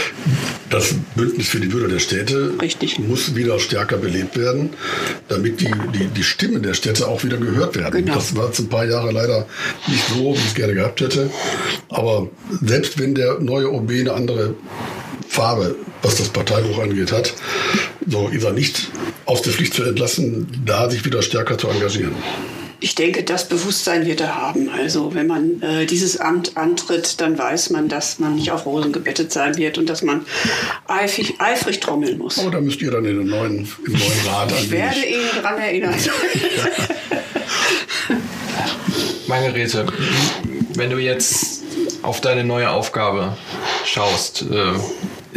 Das 0.70 0.96
Bündnis 1.16 1.48
für 1.48 1.60
die 1.60 1.72
Würde 1.72 1.88
der 1.94 2.00
Städte 2.00 2.54
Richtig. 2.62 3.00
muss 3.00 3.36
wieder 3.36 3.58
stärker 3.60 3.98
belebt 3.98 4.38
werden, 4.38 4.72
damit 5.30 5.62
die, 5.62 5.72
die, 5.98 6.08
die 6.08 6.24
Stimmen 6.24 6.62
der 6.62 6.74
Städte 6.74 7.08
auch 7.08 7.24
wieder 7.24 7.38
gehört 7.38 7.76
werden. 7.78 8.04
Genau. 8.06 8.16
Das 8.16 8.36
war 8.36 8.48
jetzt 8.48 8.60
ein 8.60 8.68
paar 8.70 8.86
Jahre 8.86 9.12
leider 9.12 9.48
nicht 9.88 10.04
so, 10.10 10.34
wie 10.34 10.38
ich 10.40 10.48
es 10.48 10.56
gerne 10.56 10.74
gehabt 10.74 11.00
hätte. 11.02 11.30
Aber 11.90 12.30
selbst 12.62 13.00
wenn 13.00 13.16
der 13.16 13.40
neue 13.40 13.72
OB 13.72 13.92
eine 13.92 14.14
andere 14.14 14.56
Farbe, 15.28 15.76
was 16.02 16.16
das 16.18 16.30
Parteibuch 16.30 16.80
angeht, 16.80 17.12
hat, 17.12 17.34
so 18.06 18.28
ist 18.30 18.44
er 18.44 18.54
nicht 18.54 18.90
aus 19.26 19.42
der 19.42 19.54
Pflicht 19.54 19.74
zu 19.74 19.84
entlassen, 19.84 20.48
da 20.66 20.90
sich 20.90 21.06
wieder 21.06 21.22
stärker 21.22 21.58
zu 21.58 21.68
engagieren. 21.68 22.14
Ich 22.80 22.96
denke, 22.96 23.24
das 23.24 23.48
Bewusstsein 23.50 24.06
wird 24.06 24.22
er 24.22 24.36
haben. 24.36 24.70
Also 24.70 25.16
wenn 25.16 25.26
man 25.28 25.62
äh, 25.62 25.86
dieses 25.86 26.18
Amt 26.18 26.58
antritt, 26.58 27.20
dann 27.20 27.38
weiß 27.38 27.72
man, 27.72 27.90
dass 27.90 28.20
man 28.20 28.36
nicht 28.36 28.52
auf 28.52 28.66
Rosen 28.66 28.94
gebettet 28.94 29.32
sein 29.32 29.58
wird 29.58 29.78
und 29.78 29.88
dass 29.90 30.04
man 30.04 30.26
eifrig, 30.88 31.36
eifrig 31.40 31.80
trommeln 31.80 32.18
muss. 32.18 32.38
Aber 32.40 32.52
da 32.52 32.62
müsst 32.62 32.82
ihr 32.82 32.92
dann 32.92 33.06
in 33.06 33.18
den 33.18 33.28
neuen, 33.28 33.68
im 33.86 33.94
neuen 33.94 34.28
Rat 34.28 34.52
Ich 34.52 34.70
werde 34.70 35.06
ihn 35.06 35.22
daran 35.42 35.60
erinnern. 35.60 35.96
Margarete, 39.28 39.88
wenn 40.76 40.90
du 40.90 40.98
jetzt 40.98 41.64
auf 42.04 42.22
deine 42.22 42.44
neue 42.44 42.70
Aufgabe 42.70 43.36
schaust, 43.86 44.44
äh, 44.44 44.74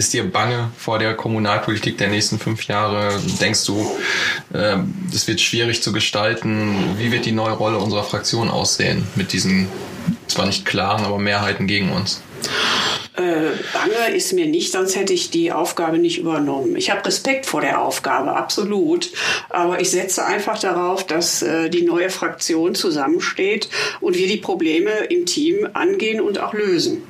ist 0.00 0.14
dir 0.14 0.24
bange 0.24 0.70
vor 0.78 0.98
der 0.98 1.14
Kommunalpolitik 1.14 1.98
der 1.98 2.08
nächsten 2.08 2.38
fünf 2.38 2.64
Jahre? 2.64 3.20
Denkst 3.38 3.66
du, 3.66 3.86
es 4.50 5.28
wird 5.28 5.42
schwierig 5.42 5.82
zu 5.82 5.92
gestalten? 5.92 6.96
Wie 6.96 7.12
wird 7.12 7.26
die 7.26 7.32
neue 7.32 7.52
Rolle 7.52 7.76
unserer 7.76 8.02
Fraktion 8.02 8.48
aussehen 8.48 9.06
mit 9.14 9.34
diesen 9.34 9.68
zwar 10.26 10.46
nicht 10.46 10.64
klaren, 10.64 11.04
aber 11.04 11.18
Mehrheiten 11.18 11.66
gegen 11.66 11.92
uns? 11.92 12.22
Äh, 13.16 13.50
bange 13.74 14.16
ist 14.16 14.32
mir 14.32 14.46
nicht, 14.46 14.72
sonst 14.72 14.96
hätte 14.96 15.12
ich 15.12 15.30
die 15.30 15.52
Aufgabe 15.52 15.98
nicht 15.98 16.18
übernommen. 16.18 16.76
Ich 16.76 16.90
habe 16.90 17.04
Respekt 17.04 17.44
vor 17.44 17.60
der 17.60 17.82
Aufgabe, 17.82 18.34
absolut. 18.34 19.10
Aber 19.50 19.80
ich 19.80 19.90
setze 19.90 20.24
einfach 20.24 20.58
darauf, 20.58 21.06
dass 21.06 21.42
äh, 21.42 21.68
die 21.68 21.82
neue 21.82 22.08
Fraktion 22.08 22.74
zusammensteht 22.74 23.68
und 24.00 24.16
wir 24.16 24.28
die 24.28 24.38
Probleme 24.38 24.90
im 25.10 25.26
Team 25.26 25.68
angehen 25.74 26.22
und 26.22 26.38
auch 26.38 26.54
lösen. 26.54 27.02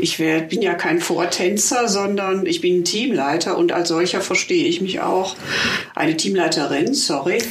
Ich 0.00 0.18
wär, 0.18 0.40
bin 0.40 0.62
ja 0.62 0.74
kein 0.74 1.00
Vortänzer, 1.00 1.88
sondern 1.88 2.46
ich 2.46 2.60
bin 2.60 2.84
Teamleiter 2.84 3.56
und 3.56 3.72
als 3.72 3.88
solcher 3.88 4.20
verstehe 4.20 4.66
ich 4.66 4.80
mich 4.80 5.00
auch. 5.00 5.36
Eine 5.94 6.16
Teamleiterin, 6.16 6.94
sorry. 6.94 7.42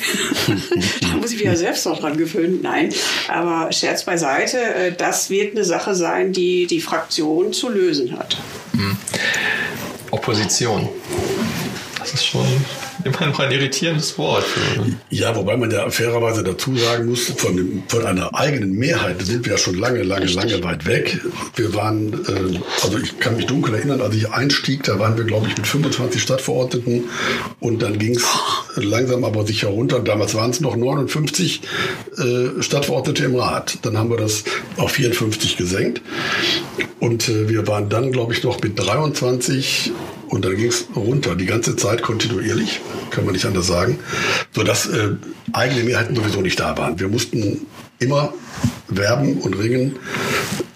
da 1.01 1.07
muss 1.17 1.31
ich 1.31 1.39
wieder 1.39 1.55
selbst 1.55 1.85
noch 1.85 1.99
dran 1.99 2.17
gewöhnen. 2.17 2.59
Nein, 2.61 2.93
aber 3.27 3.71
Scherz 3.71 4.03
beiseite, 4.03 4.57
äh, 4.57 4.91
das 4.91 5.29
wird 5.29 5.55
eine 5.55 5.65
Sache 5.65 5.95
sein, 5.95 6.33
die 6.33 6.67
die 6.67 6.81
Fraktion 6.81 7.53
zu 7.53 7.69
lösen 7.69 8.17
hat. 8.17 8.37
Opposition. 10.11 10.89
Das 11.99 12.13
ist 12.13 12.25
schon 12.25 12.45
immer 13.03 13.27
noch 13.27 13.39
ein 13.39 13.51
irritierendes 13.51 14.17
Wort. 14.17 14.45
Ja, 15.09 15.35
wobei 15.35 15.57
man 15.57 15.71
ja 15.71 15.89
fairerweise 15.89 16.43
dazu 16.43 16.75
sagen 16.75 17.07
muss, 17.07 17.25
von, 17.25 17.55
dem, 17.55 17.83
von 17.87 18.05
einer 18.05 18.33
eigenen 18.35 18.73
Mehrheit 18.73 19.21
sind 19.21 19.45
wir 19.45 19.53
ja 19.53 19.57
schon 19.57 19.75
lange, 19.75 20.03
lange, 20.03 20.25
lange 20.25 20.63
weit 20.63 20.85
weg. 20.85 21.19
Wir 21.55 21.73
waren, 21.73 22.13
äh, 22.13 22.59
also 22.83 22.97
ich 22.97 23.19
kann 23.19 23.35
mich 23.35 23.45
dunkel 23.45 23.75
erinnern, 23.75 24.01
als 24.01 24.15
ich 24.15 24.29
einstieg, 24.29 24.83
da 24.83 24.99
waren 24.99 25.17
wir, 25.17 25.23
glaube 25.23 25.47
ich, 25.47 25.57
mit 25.57 25.67
25 25.67 26.21
Stadtverordneten 26.21 27.05
und 27.59 27.81
dann 27.81 27.99
ging 27.99 28.15
es 28.15 28.25
langsam 28.75 29.23
aber 29.23 29.45
sicher 29.45 29.69
runter. 29.69 29.99
Damals 29.99 30.35
waren 30.35 30.51
es 30.51 30.61
noch 30.61 30.75
59 30.75 31.61
äh, 32.17 32.61
Stadtverordnete 32.61 33.25
im 33.25 33.35
Rat. 33.35 33.79
Dann 33.83 33.97
haben 33.97 34.09
wir 34.09 34.17
das 34.17 34.43
auf 34.77 34.91
54 34.91 35.57
gesenkt 35.57 36.01
und 36.99 37.29
äh, 37.29 37.49
wir 37.49 37.67
waren 37.67 37.89
dann, 37.89 38.11
glaube 38.11 38.33
ich, 38.33 38.43
noch 38.43 38.61
mit 38.61 38.79
23 38.79 39.91
und 40.29 40.45
dann 40.45 40.55
ging 40.55 40.67
es 40.67 40.87
runter, 40.95 41.35
die 41.35 41.45
ganze 41.45 41.75
Zeit 41.75 42.01
kontinuierlich, 42.01 42.81
kann 43.11 43.25
man 43.25 43.33
nicht 43.33 43.45
anders 43.45 43.67
sagen, 43.67 43.99
sodass 44.53 44.87
äh, 44.87 45.09
eigene 45.53 45.83
Mehrheiten 45.83 46.15
sowieso 46.15 46.41
nicht 46.41 46.59
da 46.59 46.77
waren. 46.77 46.99
Wir 46.99 47.07
mussten 47.07 47.65
immer 47.99 48.33
werben 48.87 49.39
und 49.39 49.53
ringen. 49.53 49.97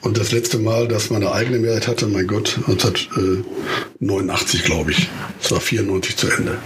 Und 0.02 0.18
das 0.18 0.32
letzte 0.32 0.58
Mal, 0.58 0.88
dass 0.88 1.10
man 1.12 1.22
eine 1.24 1.34
eigene 1.34 1.60
Mehrheit 1.60 1.88
hatte, 1.88 2.08
mein 2.08 2.26
Gott, 2.28 2.58
1989, 2.68 4.64
glaube 4.64 4.92
ich. 4.92 5.10
Es 5.42 5.52
war 5.52 5.62
94 5.62 6.18
zu 6.18 6.28
Ende. 6.28 6.58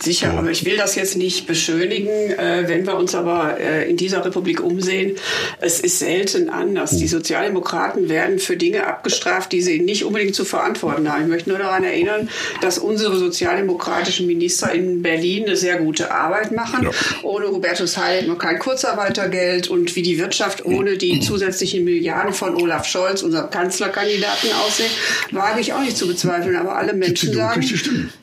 Sicher, 0.00 0.32
aber 0.36 0.50
ich 0.50 0.64
will 0.64 0.76
das 0.76 0.94
jetzt 0.94 1.16
nicht 1.16 1.46
beschönigen. 1.46 2.08
Äh, 2.08 2.64
wenn 2.66 2.86
wir 2.86 2.96
uns 2.96 3.14
aber 3.14 3.58
äh, 3.58 3.88
in 3.88 3.96
dieser 3.96 4.24
Republik 4.24 4.60
umsehen, 4.60 5.16
es 5.60 5.80
ist 5.80 5.98
selten 5.98 6.48
anders. 6.48 6.96
Die 6.96 7.08
Sozialdemokraten 7.08 8.08
werden 8.08 8.38
für 8.38 8.56
Dinge 8.56 8.86
abgestraft, 8.86 9.52
die 9.52 9.62
sie 9.62 9.80
nicht 9.80 10.04
unbedingt 10.04 10.34
zu 10.34 10.44
verantworten 10.44 11.10
haben. 11.10 11.22
Ich 11.22 11.28
möchte 11.28 11.50
nur 11.50 11.58
daran 11.58 11.84
erinnern, 11.84 12.28
dass 12.60 12.78
unsere 12.78 13.16
sozialdemokratischen 13.16 14.26
Minister 14.26 14.72
in 14.72 15.02
Berlin 15.02 15.44
eine 15.46 15.56
sehr 15.56 15.76
gute 15.76 16.10
Arbeit 16.10 16.52
machen. 16.52 16.84
Ja. 16.84 16.90
Ohne 17.22 17.48
Hubertus 17.48 17.96
Heil 17.96 18.18
hätten 18.18 18.28
wir 18.28 18.38
kein 18.38 18.58
Kurzarbeitergeld 18.58 19.68
und 19.68 19.94
wie 19.96 20.02
die 20.02 20.18
Wirtschaft 20.18 20.64
ohne 20.64 20.96
die 20.96 21.20
zusätzlichen 21.20 21.84
Milliarden 21.84 22.32
von 22.32 22.56
Olaf 22.56 22.86
Scholz, 22.86 23.22
unserem 23.22 23.50
Kanzlerkandidaten, 23.50 24.50
aussehen, 24.66 24.90
wage 25.30 25.60
ich 25.60 25.72
auch 25.72 25.80
nicht 25.80 25.96
zu 25.96 26.06
bezweifeln. 26.06 26.56
Aber 26.56 26.76
alle 26.76 26.92
Menschen 26.92 27.32
sagen, 27.32 27.64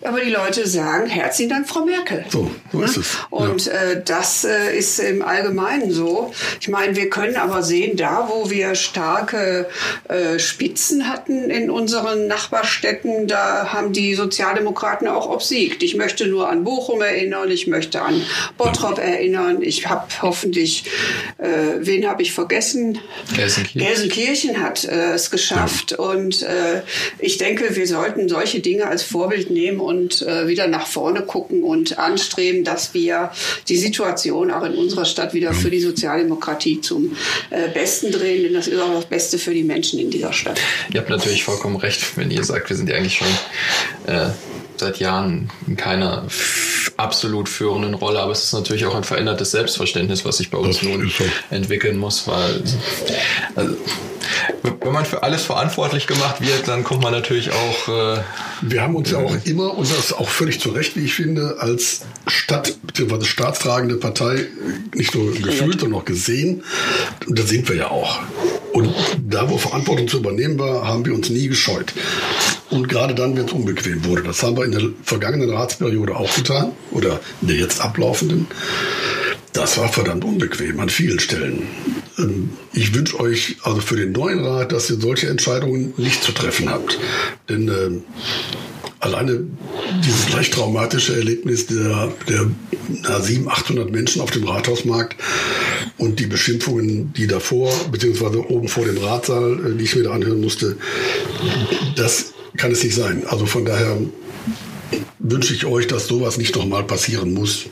aber 0.04 0.20
die 0.20 0.32
Leute 0.32 0.68
sagen, 0.68 1.08
herzlichen 1.40 1.50
Dank, 1.50 1.70
Frau 1.70 1.86
Merkel. 1.86 2.26
So, 2.30 2.52
so 2.72 2.82
ist 2.82 2.98
es. 2.98 3.18
Und 3.30 3.68
äh, 3.68 4.02
das 4.04 4.44
äh, 4.44 4.78
ist 4.78 5.00
im 5.00 5.22
Allgemeinen 5.22 5.90
so. 5.90 6.34
Ich 6.60 6.68
meine, 6.68 6.98
wir 6.98 7.10
können 7.10 7.38
aber 7.38 7.64
sehen, 7.64 7.96
da 7.96 8.28
wo 8.30 8.50
wir 8.50 8.76
starke 8.76 9.70
äh, 10.10 10.38
Spitzen 10.38 11.08
hatten 11.08 11.50
in 11.50 11.70
unseren 11.70 12.28
Nachbarstädten, 12.28 13.28
da 13.28 13.72
haben 13.72 13.94
die 13.94 14.16
Sozialdemokraten 14.16 15.08
auch 15.08 15.30
obsiegt. 15.30 15.82
Ich 15.82 15.96
möchte 15.96 16.28
nur 16.28 16.50
an 16.50 16.66
Bochum 16.66 17.02
erinnern, 17.02 17.50
ich 17.50 17.68
möchte 17.68 18.02
an 18.02 18.22
Bottrop 18.58 18.98
erinnern. 18.98 19.62
Ich 19.62 19.88
habe 19.88 20.08
hoffentlich, 20.22 20.84
äh, 21.38 21.78
wen 21.78 22.06
habe 22.06 22.22
ich 22.22 22.34
vergessen? 22.34 23.00
Gelsenkirchen. 23.34 23.88
Gelsenkirchen 23.88 24.62
hat 24.62 24.84
äh, 24.84 25.14
es 25.14 25.32
geschafft 25.32 25.94
und 25.94 26.42
äh, 26.42 26.82
ich 27.18 27.38
denke, 27.38 27.78
wir 27.78 27.88
sollten 27.88 28.28
solche 28.28 28.60
Dinge 28.60 28.88
als 28.88 29.04
Vorbild 29.04 29.50
nehmen 29.50 29.80
und 29.80 30.20
wieder 30.20 30.68
nach 30.68 30.88
vorne 30.88 31.22
gucken 31.30 31.64
und 31.64 32.00
anstreben, 32.00 32.64
dass 32.64 32.96
wir 32.96 33.32
die 33.68 33.78
Situation 33.78 34.50
auch 34.50 34.64
in 34.64 34.74
unserer 34.74 35.06
Stadt 35.06 35.36
wieder 35.36 35.54
für 35.54 35.70
die 35.70 35.80
Sozialdemokratie 35.80 36.82
zum 36.82 37.16
äh, 37.52 37.70
Besten 37.70 38.12
drehen, 38.12 38.44
denn 38.44 38.54
das 38.54 38.68
ist 38.68 38.82
auch 38.82 38.94
das 38.96 39.06
Beste 39.06 39.38
für 39.38 39.54
die 39.54 39.64
Menschen 39.64 40.00
in 40.00 40.10
dieser 40.10 40.34
Stadt. 40.34 40.60
Ihr 40.92 41.00
habt 41.00 41.10
natürlich 41.10 41.44
vollkommen 41.44 41.76
recht, 41.76 42.18
wenn 42.18 42.32
ihr 42.32 42.44
sagt, 42.44 42.70
wir 42.70 42.76
sind 42.76 42.90
ja 42.90 42.96
eigentlich 42.96 43.18
schon 43.18 43.28
äh, 44.08 44.30
seit 44.76 44.98
Jahren 44.98 45.52
in 45.68 45.76
keiner 45.76 46.26
absolut 46.98 47.48
führenden 47.48 47.94
Rolle, 47.94 48.20
aber 48.22 48.32
es 48.32 48.46
ist 48.46 48.54
natürlich 48.54 48.86
auch 48.86 48.96
ein 48.96 49.04
verändertes 49.04 49.52
Selbstverständnis, 49.52 50.26
was 50.26 50.38
sich 50.38 50.50
bei 50.50 50.58
uns 50.58 50.78
Das 50.80 50.88
nun 50.88 51.12
entwickeln 51.52 51.98
muss, 51.98 52.28
weil 52.28 52.64
also, 53.56 53.78
wenn 54.82 54.94
man 54.94 55.06
für 55.06 55.24
alles 55.24 55.44
verantwortlich 55.44 56.08
gemacht 56.08 56.42
wird, 56.42 56.68
dann 56.68 56.84
kommt 56.84 57.02
man 57.04 57.12
natürlich 57.12 57.52
auch 57.52 57.88
äh, 58.18 58.22
Wir 58.62 58.82
haben 58.82 58.96
uns 58.96 59.12
ja 59.12 59.18
auch 59.20 59.36
immer, 59.46 59.78
und 59.78 59.90
das 59.90 60.14
auch 60.14 60.30
völlig 60.30 60.60
zu 60.60 60.70
Recht, 60.70 60.96
wie 60.96 61.06
ich 61.06 61.14
finde, 61.14 61.58
als 61.60 62.02
Stadt- 62.28 62.78
bzw. 62.84 63.26
staatstragende 63.26 63.96
Partei 63.96 64.48
nicht 64.96 65.14
nur 65.16 65.32
gefühlt, 65.34 65.80
sondern 65.80 66.00
auch 66.02 66.06
gesehen. 66.06 66.64
Und 67.28 67.38
da 67.38 67.44
sind 67.44 67.68
wir 67.70 67.76
ja 67.76 67.92
auch. 67.92 68.20
Und 68.74 68.94
da, 69.28 69.50
wo 69.50 69.58
Verantwortung 69.58 70.08
zu 70.08 70.18
übernehmen 70.18 70.60
war, 70.60 70.88
haben 70.88 71.06
wir 71.06 71.14
uns 71.14 71.30
nie 71.30 71.48
gescheut. 71.48 71.94
und 72.70 72.88
gerade 72.88 73.16
dann, 73.16 73.36
wenn 73.36 73.46
es 73.46 73.52
unbequem 73.52 74.06
wurde. 74.06 74.22
Das 74.24 74.44
haben 74.44 74.56
wir 74.58 74.64
in 74.66 74.72
der 74.72 74.82
vergangenen 75.04 75.50
Ratsperiode 75.50 76.16
auch 76.16 76.34
getan 76.36 76.72
oder 76.92 77.20
in 77.42 77.48
der 77.48 77.58
jetzt 77.58 77.82
ablaufenden. 77.82 78.48
Das 79.54 79.78
war 79.78 79.92
verdammt 79.92 80.24
unbequem 80.24 80.80
an 80.80 80.90
vielen 80.90 81.20
Stellen. 81.20 81.68
Ähm, 82.18 82.52
ich 82.74 82.94
wünsche 82.94 83.20
euch 83.20 83.58
also 83.64 83.82
für 83.82 83.96
den 83.96 84.12
neuen 84.12 84.44
Rat, 84.46 84.72
dass 84.72 84.90
ihr 84.90 85.00
solche 85.00 85.28
Entscheidungen 85.28 85.94
nicht 85.98 86.24
zu 86.24 86.32
treffen 86.32 86.70
habt. 86.70 87.00
Denn 87.50 87.68
äh, 87.68 87.90
alleine 89.00 89.48
dieses 90.06 90.28
gleich 90.28 90.50
traumatische 90.50 91.16
Erlebnis 91.16 91.68
der, 91.68 92.14
der 92.28 92.52
na, 93.04 93.20
700, 93.20 93.60
800 93.60 93.92
Menschen 93.92 94.22
auf 94.22 94.32
dem 94.32 94.48
Rathausmarkt 94.48 95.16
und 95.98 96.20
die 96.20 96.28
Beschimpfungen, 96.28 97.14
die 97.14 97.28
davor, 97.28 97.74
beziehungsweise 97.92 98.50
oben 98.50 98.68
vor 98.68 98.86
dem 98.86 98.98
Ratsaal, 98.98 99.72
äh, 99.72 99.78
die 99.78 99.86
ich 99.86 99.96
mir 99.96 100.04
da 100.04 100.12
anhören 100.12 100.42
musste, 100.42 100.78
das 101.96 102.34
kann 102.58 102.72
es 102.72 102.84
nicht 102.84 102.96
sein. 102.96 103.24
Also 103.28 103.46
von 103.46 103.66
daher 103.66 103.98
wünsche 105.20 105.54
ich 105.54 105.66
euch, 105.66 105.88
dass 105.88 106.08
sowas 106.08 106.38
nicht 106.38 106.56
nochmal 106.56 106.84
passieren 106.84 107.34
muss. 107.34 107.66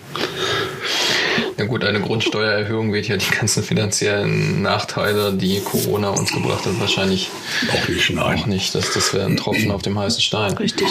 Ja 1.58 1.66
gut, 1.66 1.84
eine 1.84 2.00
Grundsteuererhöhung 2.00 2.94
wird 2.94 3.08
ja 3.08 3.18
die 3.18 3.32
ganzen 3.32 3.64
finanziellen 3.64 4.62
Nachteile, 4.62 5.34
die 5.34 5.60
Corona 5.62 6.10
uns 6.10 6.32
gebracht 6.32 6.66
hat, 6.66 6.80
wahrscheinlich 6.80 7.30
auch 7.72 7.88
nicht. 7.88 8.10
Nein. 8.12 8.40
Auch 8.40 8.46
nicht. 8.46 8.76
Das, 8.76 8.94
das 8.94 9.12
wäre 9.14 9.26
ein 9.26 9.38
Tropfen 9.38 9.72
auf 9.72 9.82
dem 9.82 9.98
heißen 9.98 10.22
Stein. 10.22 10.54
Richtig. 10.54 10.88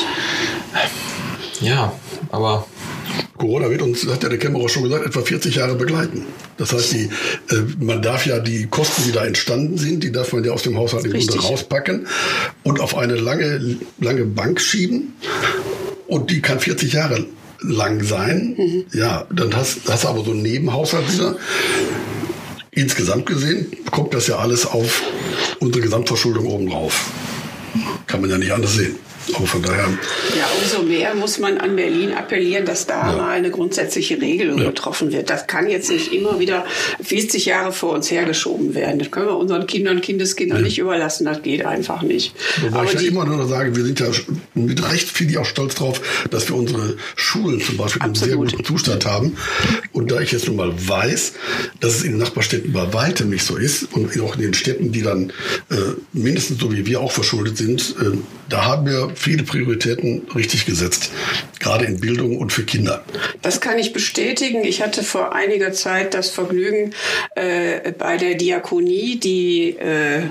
Ja, 1.60 1.92
aber 2.30 2.66
Corona 3.36 3.70
wird 3.70 3.82
uns, 3.82 4.06
hat 4.08 4.24
ja 4.24 4.28
der 4.28 4.38
Kämmerer 4.38 4.68
schon 4.68 4.82
gesagt, 4.82 5.06
etwa 5.06 5.20
40 5.20 5.54
Jahre 5.54 5.76
begleiten. 5.76 6.26
Das 6.56 6.72
heißt, 6.72 6.92
die, 6.92 7.10
äh, 7.50 7.62
man 7.78 8.02
darf 8.02 8.26
ja 8.26 8.40
die 8.40 8.66
Kosten, 8.66 9.04
die 9.04 9.12
da 9.12 9.24
entstanden 9.24 9.78
sind, 9.78 10.02
die 10.02 10.10
darf 10.10 10.32
man 10.32 10.42
ja 10.42 10.52
aus 10.52 10.62
dem 10.62 10.76
Haushalt 10.76 11.04
im 11.04 11.12
Grunde 11.12 11.38
rauspacken 11.38 12.08
und 12.64 12.80
auf 12.80 12.96
eine 12.96 13.14
lange, 13.14 13.78
lange 14.00 14.24
Bank 14.24 14.60
schieben. 14.60 15.14
Und 16.08 16.30
die 16.30 16.40
kann 16.40 16.58
40 16.58 16.92
Jahre 16.92 17.26
lang 17.68 18.02
sein. 18.02 18.54
Mhm. 18.56 18.84
Ja, 18.92 19.26
dann 19.34 19.54
hast, 19.54 19.88
hast 19.88 20.04
du 20.04 20.08
aber 20.08 20.24
so 20.24 20.30
einen 20.32 20.42
Nebenhaushalt. 20.42 21.04
Insgesamt 22.70 23.26
gesehen 23.26 23.68
kommt 23.90 24.12
das 24.14 24.26
ja 24.26 24.36
alles 24.36 24.66
auf 24.66 25.02
unsere 25.60 25.82
Gesamtverschuldung 25.82 26.46
oben 26.46 26.68
drauf. 26.68 27.10
Kann 28.06 28.20
man 28.20 28.30
ja 28.30 28.38
nicht 28.38 28.52
anders 28.52 28.74
sehen. 28.74 28.96
Aber 29.34 29.46
von 29.46 29.62
daher. 29.62 29.88
Ja, 30.36 30.48
umso 30.62 30.82
mehr 30.82 31.14
muss 31.14 31.38
man 31.38 31.58
an 31.58 31.76
Berlin 31.76 32.12
appellieren, 32.12 32.64
dass 32.64 32.86
da 32.86 33.10
ja. 33.10 33.16
mal 33.16 33.30
eine 33.30 33.50
grundsätzliche 33.50 34.20
Regelung 34.20 34.58
ja. 34.58 34.66
getroffen 34.66 35.12
wird. 35.12 35.30
Das 35.30 35.46
kann 35.46 35.68
jetzt 35.68 35.90
nicht 35.90 36.12
immer 36.12 36.38
wieder 36.38 36.64
40 37.02 37.46
Jahre 37.46 37.72
vor 37.72 37.92
uns 37.92 38.10
hergeschoben 38.10 38.74
werden. 38.74 38.98
Das 38.98 39.10
können 39.10 39.26
wir 39.26 39.36
unseren 39.36 39.66
Kindern 39.66 39.96
und 39.96 40.02
Kindeskindern 40.02 40.58
ja. 40.58 40.64
nicht 40.64 40.78
überlassen. 40.78 41.24
Das 41.24 41.42
geht 41.42 41.64
einfach 41.64 42.02
nicht. 42.02 42.34
Wobei 42.62 42.78
Aber 42.78 42.92
ich 42.92 43.00
ja 43.00 43.08
immer 43.08 43.24
nur 43.24 43.46
sage, 43.46 43.74
wir 43.76 43.84
sind 43.84 44.00
ja 44.00 44.06
mit 44.54 44.88
Recht 44.90 45.08
viel 45.08 45.36
auch 45.38 45.44
stolz 45.44 45.74
drauf, 45.74 46.00
dass 46.30 46.48
wir 46.48 46.56
unsere 46.56 46.96
Schulen 47.16 47.60
zum 47.60 47.76
Beispiel 47.76 48.02
Absolut. 48.02 48.32
in 48.32 48.38
einem 48.38 48.48
sehr 48.48 48.56
guten 48.58 48.64
Zustand 48.64 49.06
haben. 49.06 49.36
Und 49.92 50.10
da 50.10 50.20
ich 50.20 50.32
jetzt 50.32 50.46
nun 50.46 50.56
mal 50.56 50.72
weiß, 50.76 51.34
dass 51.80 51.96
es 51.96 52.02
in 52.04 52.12
den 52.12 52.20
Nachbarstädten 52.20 52.72
bei 52.72 52.92
weitem 52.92 53.30
nicht 53.30 53.44
so 53.44 53.56
ist 53.56 53.92
und 53.92 54.18
auch 54.20 54.36
in 54.36 54.42
den 54.42 54.54
Städten, 54.54 54.92
die 54.92 55.02
dann 55.02 55.30
äh, 55.70 55.74
mindestens 56.12 56.60
so 56.60 56.72
wie 56.72 56.86
wir 56.86 57.00
auch 57.00 57.12
verschuldet 57.12 57.56
sind, 57.56 57.94
äh, 58.00 58.16
da 58.48 58.64
haben 58.64 58.86
wir 58.86 59.10
viele 59.16 59.42
Prioritäten 59.42 60.26
richtig 60.34 60.66
gesetzt, 60.66 61.10
gerade 61.58 61.84
in 61.84 62.00
Bildung 62.00 62.38
und 62.38 62.52
für 62.52 62.64
Kinder. 62.64 63.04
Das 63.42 63.60
kann 63.60 63.78
ich 63.78 63.92
bestätigen. 63.92 64.64
Ich 64.64 64.82
hatte 64.82 65.02
vor 65.02 65.34
einiger 65.34 65.72
Zeit 65.72 66.14
das 66.14 66.30
Vergnügen, 66.30 66.94
äh, 67.34 67.92
bei 67.92 68.16
der 68.16 68.34
Diakonie 68.34 69.16
die 69.16 69.70
äh, 69.70 70.22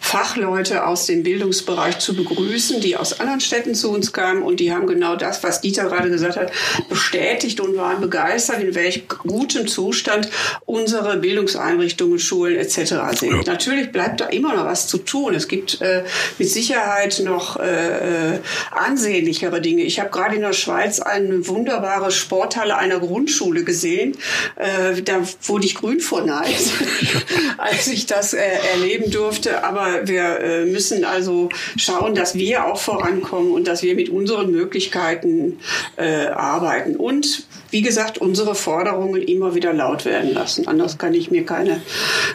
Fachleute 0.00 0.86
aus 0.86 1.06
dem 1.06 1.22
Bildungsbereich 1.22 1.98
zu 1.98 2.14
begrüßen, 2.14 2.80
die 2.80 2.96
aus 2.96 3.20
anderen 3.20 3.40
Städten 3.40 3.74
zu 3.74 3.90
uns 3.90 4.12
kamen 4.12 4.42
und 4.42 4.60
die 4.60 4.72
haben 4.72 4.86
genau 4.86 5.16
das, 5.16 5.42
was 5.42 5.60
Dieter 5.60 5.84
gerade 5.84 6.10
gesagt 6.10 6.36
hat, 6.36 6.52
bestätigt 6.88 7.60
und 7.60 7.76
waren 7.76 8.00
begeistert, 8.00 8.60
in 8.62 8.74
welch 8.74 9.08
gutem 9.08 9.66
Zustand 9.66 10.28
unsere 10.66 11.16
Bildungseinrichtungen, 11.16 12.18
Schulen 12.18 12.56
etc. 12.56 12.76
sind. 13.18 13.30
Ja. 13.30 13.42
Natürlich 13.46 13.92
bleibt 13.92 14.20
da 14.20 14.26
immer 14.26 14.54
noch 14.54 14.66
was 14.66 14.88
zu 14.88 14.98
tun. 14.98 15.34
Es 15.34 15.48
gibt 15.48 15.80
äh, 15.80 16.04
mit 16.38 16.48
Sicherheit 16.48 17.22
noch 17.24 17.58
äh, 17.58 18.31
äh, 18.36 18.40
ansehnlichere 18.70 19.60
Dinge. 19.60 19.82
Ich 19.82 20.00
habe 20.00 20.10
gerade 20.10 20.36
in 20.36 20.42
der 20.42 20.52
Schweiz 20.52 21.00
eine 21.00 21.46
wunderbare 21.48 22.10
Sporthalle 22.10 22.76
einer 22.76 23.00
Grundschule 23.00 23.64
gesehen. 23.64 24.16
Äh, 24.56 25.02
da 25.02 25.20
wurde 25.44 25.66
ich 25.66 25.74
grün 25.74 26.00
vor 26.00 26.22
Neid, 26.22 26.46
als 27.58 27.88
ich 27.88 28.06
das 28.06 28.34
äh, 28.34 28.40
erleben 28.72 29.10
durfte. 29.10 29.64
Aber 29.64 30.06
wir 30.06 30.40
äh, 30.40 30.64
müssen 30.64 31.04
also 31.04 31.48
schauen, 31.76 32.14
dass 32.14 32.34
wir 32.34 32.66
auch 32.66 32.78
vorankommen 32.78 33.52
und 33.52 33.66
dass 33.68 33.82
wir 33.82 33.94
mit 33.94 34.08
unseren 34.08 34.50
Möglichkeiten 34.50 35.58
äh, 35.96 36.26
arbeiten. 36.26 36.96
Und 36.96 37.46
wie 37.70 37.80
gesagt, 37.80 38.18
unsere 38.18 38.54
Forderungen 38.54 39.22
immer 39.22 39.54
wieder 39.54 39.72
laut 39.72 40.04
werden 40.04 40.34
lassen. 40.34 40.68
Anders 40.68 40.98
kann 40.98 41.14
ich 41.14 41.30
mir 41.30 41.46
keine 41.46 41.80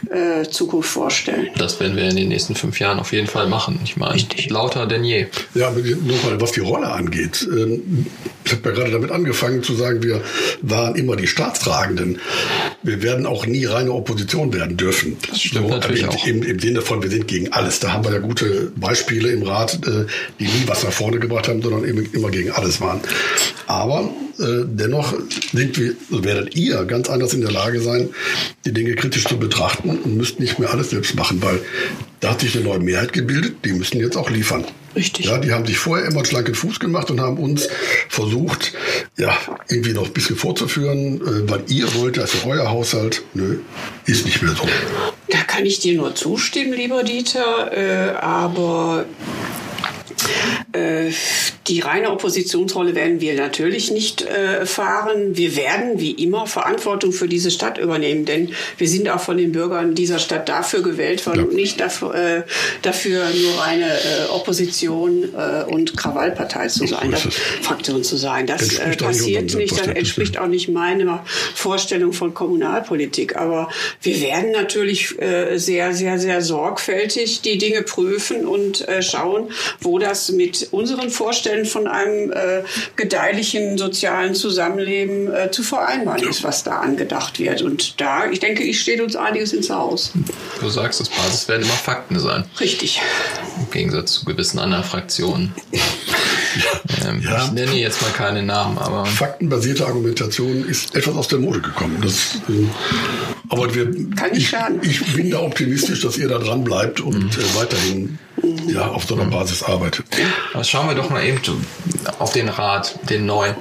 äh, 0.10 0.44
Zukunft 0.50 0.90
vorstellen. 0.90 1.50
Das 1.58 1.80
werden 1.80 1.96
wir 1.96 2.10
in 2.10 2.16
den 2.16 2.30
nächsten 2.30 2.56
fünf 2.56 2.80
Jahren 2.80 3.00
auf 3.00 3.14
jeden 3.14 3.28
Fall 3.28 3.48
machen. 3.48 3.80
Ich 3.84 3.98
meine, 3.98 4.16
Richtig. 4.16 4.50
lauter 4.50 4.88
denn 4.88 5.04
je. 5.04 5.28
Ja, 5.54 5.76
nochmal, 5.96 6.40
was 6.42 6.52
die 6.52 6.60
Rolle 6.60 6.88
angeht. 6.88 7.48
Ähm, 7.52 8.06
ich 8.46 8.54
habe 8.54 8.70
ja 8.70 8.76
gerade 8.76 8.92
damit 8.92 9.12
angefangen 9.12 9.64
zu 9.64 9.76
sagen, 9.76 10.04
wir 10.04 10.22
waren 10.62 10.96
immer 10.96 11.16
die 11.16 11.28
Staatstragenden. 11.28 12.20
Wir 12.84 13.02
werden 13.02 13.26
auch 13.26 13.46
nie 13.46 13.66
reine 13.66 13.92
Opposition 13.92 14.54
werden 14.54 14.78
dürfen. 14.78 15.18
Das 15.30 15.42
stimmt 15.42 15.68
so, 15.68 15.74
natürlich 15.74 16.04
im, 16.04 16.10
auch. 16.10 16.28
Im, 16.28 16.44
Im 16.44 16.60
Sinne 16.60 16.82
von, 16.82 17.04
wir 17.04 17.10
sind 17.10 17.28
gegen 17.28 17.52
alles. 17.52 17.80
Da 17.80 17.92
haben 17.94 18.06
wir 18.06 18.14
ja 18.14 18.20
gute 18.20 18.72
Beispiele 18.76 19.30
im 19.30 19.44
Rat, 19.44 19.76
äh, 19.86 20.06
die 20.40 20.46
nie 20.46 20.64
was 20.66 20.84
nach 20.84 20.94
vorne 20.94 21.20
gebracht 21.20 21.48
haben, 21.48 21.62
sondern 21.62 21.84
immer 21.84 22.30
gegen 22.30 22.52
alles 22.52 22.80
waren. 22.80 23.02
Aber 23.68 24.10
äh, 24.40 24.66
dennoch 24.66 25.14
sind 25.52 25.78
wir, 25.78 25.96
werdet 26.10 26.56
ihr 26.56 26.86
ganz 26.86 27.10
anders 27.10 27.34
in 27.34 27.42
der 27.42 27.52
Lage 27.52 27.82
sein, 27.82 28.10
die 28.66 28.72
Dinge 28.72 28.96
kritisch 28.96 29.26
zu 29.26 29.38
betrachten 29.38 29.90
und 29.90 30.16
müsst 30.16 30.40
nicht 30.40 30.60
mehr 30.60 30.72
alles 30.72 30.92
selbst 30.92 31.16
machen, 31.16 31.42
weil 31.42 31.60
da 32.20 32.32
hat 32.32 32.42
sich 32.42 32.56
eine 32.56 32.66
neue 32.66 32.80
Mehrheit 32.80 33.14
gebildet, 33.14 33.58
die 33.66 33.74
müssen 33.74 34.00
jetzt 34.00 34.16
auch 34.16 34.30
liefern. 34.30 34.64
Richtig. 34.98 35.28
Ja, 35.28 35.38
die 35.38 35.54
haben 35.54 35.64
sich 35.64 35.78
vorher 35.78 36.08
immer 36.08 36.18
einen 36.18 36.26
schlanken 36.26 36.56
Fuß 36.56 36.80
gemacht 36.80 37.12
und 37.12 37.22
haben 37.22 37.38
uns 37.38 37.70
versucht, 38.10 38.74
ja, 39.16 39.38
irgendwie 39.70 39.94
noch 39.94 40.08
ein 40.08 40.12
bisschen 40.12 40.36
vorzuführen, 40.36 41.22
äh, 41.22 41.48
weil 41.48 41.62
ihr 41.68 41.94
wollt, 41.94 42.18
das 42.18 42.34
ist 42.34 42.44
ja 42.44 42.50
euer 42.50 42.72
Haushalt. 42.72 43.22
Nö, 43.36 43.60
ist 44.08 44.26
nicht 44.26 44.42
mehr 44.42 44.56
so. 44.56 44.68
Da 45.30 45.38
kann 45.44 45.68
ich 45.68 45.80
dir 45.80 45.96
nur 45.96 46.16
zustimmen, 46.16 46.74
lieber 46.74 47.04
Dieter, 47.04 47.72
äh, 47.78 48.16
aber 48.16 49.06
äh, 50.72 51.12
die 51.68 51.82
reine 51.82 52.12
Oppositionsrolle 52.12 52.96
werden 52.96 53.20
wir 53.20 53.36
natürlich 53.36 53.92
nicht 53.92 54.22
äh, 54.22 54.66
fahren. 54.66 55.36
Wir 55.36 55.56
werden 55.56 56.00
wie 56.00 56.12
immer 56.12 56.48
Verantwortung 56.48 57.12
für 57.12 57.28
diese 57.28 57.52
Stadt 57.52 57.78
übernehmen, 57.78 58.26
denn 58.26 58.54
wir 58.78 58.88
sind 58.88 59.10
auch 59.10 59.20
von 59.20 59.38
den 59.38 59.52
Bürgern 59.52 59.96
dieser 59.96 60.20
Stadt 60.20 60.48
dafür 60.48 60.82
gewählt 60.82 61.26
worden 61.26 61.40
ja. 61.40 61.46
und 61.46 61.54
nicht 61.54 61.80
dafür, 61.80 62.16
äh, 62.16 62.44
dafür 62.84 63.26
nur 63.30 63.64
eine 63.64 63.86
äh, 63.86 64.30
Opposition 64.30 65.24
äh, 65.36 65.64
und 65.72 65.98
Krawallpartei 65.98 66.68
zu 66.68 66.88
sein, 66.88 67.12
das, 67.12 67.28
Fraktion 67.62 68.04
zu 68.04 68.16
sein. 68.16 68.48
Das 68.48 68.78
äh, 68.78 68.96
passiert 68.96 69.54
nicht, 69.54 69.78
das 69.78 69.88
entspricht 69.88 70.38
auch 70.38 70.48
nicht 70.48 70.70
meiner 70.70 71.26
Vorstellung 71.54 72.14
von 72.14 72.34
Kommunalpolitik. 72.34 73.36
Aber 73.36 73.70
wir 74.02 74.22
werden 74.22 74.52
natürlich 74.52 75.20
äh, 75.22 75.58
sehr, 75.58 75.94
sehr, 75.94 76.20
sehr 76.20 76.42
sorgfältig 76.42 77.42
die 77.42 77.58
Dinge 77.58 77.82
prüfen 77.82 78.46
und 78.46 78.88
äh, 78.88 79.02
schauen, 79.02 79.52
wo 79.82 80.00
das 80.00 80.32
mit 80.32 80.70
unseren 80.72 81.10
Vorstellungen 81.10 81.57
von 81.66 81.88
einem 81.88 82.32
äh, 82.32 82.64
gedeihlichen 82.96 83.78
sozialen 83.78 84.36
Zusammenleben 84.36 85.34
äh, 85.34 85.52
zu 85.52 85.64
vereinbaren 85.64 86.28
ist, 86.28 86.44
was 86.44 86.64
da 86.64 86.80
angedacht 86.80 87.40
wird. 87.40 87.62
Und 87.62 88.00
da, 88.00 88.30
ich 88.30 88.40
denke, 88.40 88.64
ich 88.64 88.82
steht 88.82 89.02
uns 89.02 89.16
einiges 89.16 89.54
ins 89.54 89.70
Haus. 89.70 90.12
Du 90.60 90.70
sagst, 90.70 91.00
das 91.00 91.10
Basis 91.10 91.48
werden 91.48 91.64
immer 91.64 91.74
Fakten 91.74 92.20
sein. 92.20 92.46
Richtig. 92.60 93.02
Im 93.60 93.70
Gegensatz 93.72 94.14
zu 94.14 94.26
gewissen 94.26 94.60
anderen 94.60 94.84
Fraktionen. 94.84 95.54
ähm, 97.08 97.22
ja. 97.22 97.46
Ich 97.46 97.52
nenne 97.52 97.74
jetzt 97.74 98.02
mal 98.02 98.12
keine 98.12 98.44
Namen, 98.44 98.78
aber. 98.78 99.06
Faktenbasierte 99.06 99.86
Argumentation 99.86 100.68
ist 100.68 100.96
etwas 100.96 101.16
aus 101.16 101.28
der 101.28 101.40
Mode 101.40 101.62
gekommen. 101.62 102.00
Das, 102.02 102.36
äh, 102.50 102.68
aber 103.50 103.74
wir, 103.74 103.86
Kann 104.16 104.32
nicht 104.32 104.54
ich, 104.82 105.02
ich 105.02 105.14
bin 105.16 105.32
da 105.32 105.40
optimistisch, 105.40 106.02
dass 106.02 106.18
ihr 106.18 106.28
da 106.28 106.38
dran 106.38 106.64
bleibt 106.64 107.00
und 107.00 107.20
mhm. 107.20 107.30
äh, 107.30 107.60
weiterhin 107.60 108.20
ja, 108.68 108.88
auf 108.88 109.06
so 109.06 109.16
einer 109.16 109.26
mhm. 109.26 109.32
Basis 109.32 109.64
arbeitet. 109.64 110.06
Aber 110.54 110.64
schauen 110.64 110.88
wir 110.88 110.96
doch 110.96 111.10
mal 111.10 111.24
eben 111.24 111.40
auf 112.20 112.32
den 112.34 112.50
Rat, 112.50 113.00
den 113.10 113.26
neuen. 113.26 113.56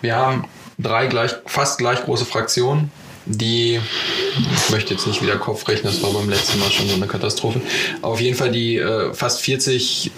Wir 0.00 0.16
haben 0.16 0.44
drei 0.78 1.06
gleich, 1.06 1.32
fast 1.46 1.78
gleich 1.78 2.04
große 2.04 2.24
Fraktionen, 2.24 2.90
die, 3.26 3.80
ich 4.54 4.70
möchte 4.70 4.94
jetzt 4.94 5.06
nicht 5.06 5.20
wieder 5.22 5.36
Kopf 5.36 5.66
rechnen, 5.68 5.92
das 5.92 6.02
war 6.02 6.12
beim 6.12 6.28
letzten 6.28 6.60
Mal 6.60 6.70
schon 6.70 6.88
so 6.88 6.94
eine 6.94 7.06
Katastrophe, 7.06 7.60
aber 8.00 8.12
auf 8.12 8.20
jeden 8.20 8.36
Fall 8.36 8.52
die 8.52 8.76
äh, 8.76 9.12
fast 9.14 9.40
40 9.40 10.12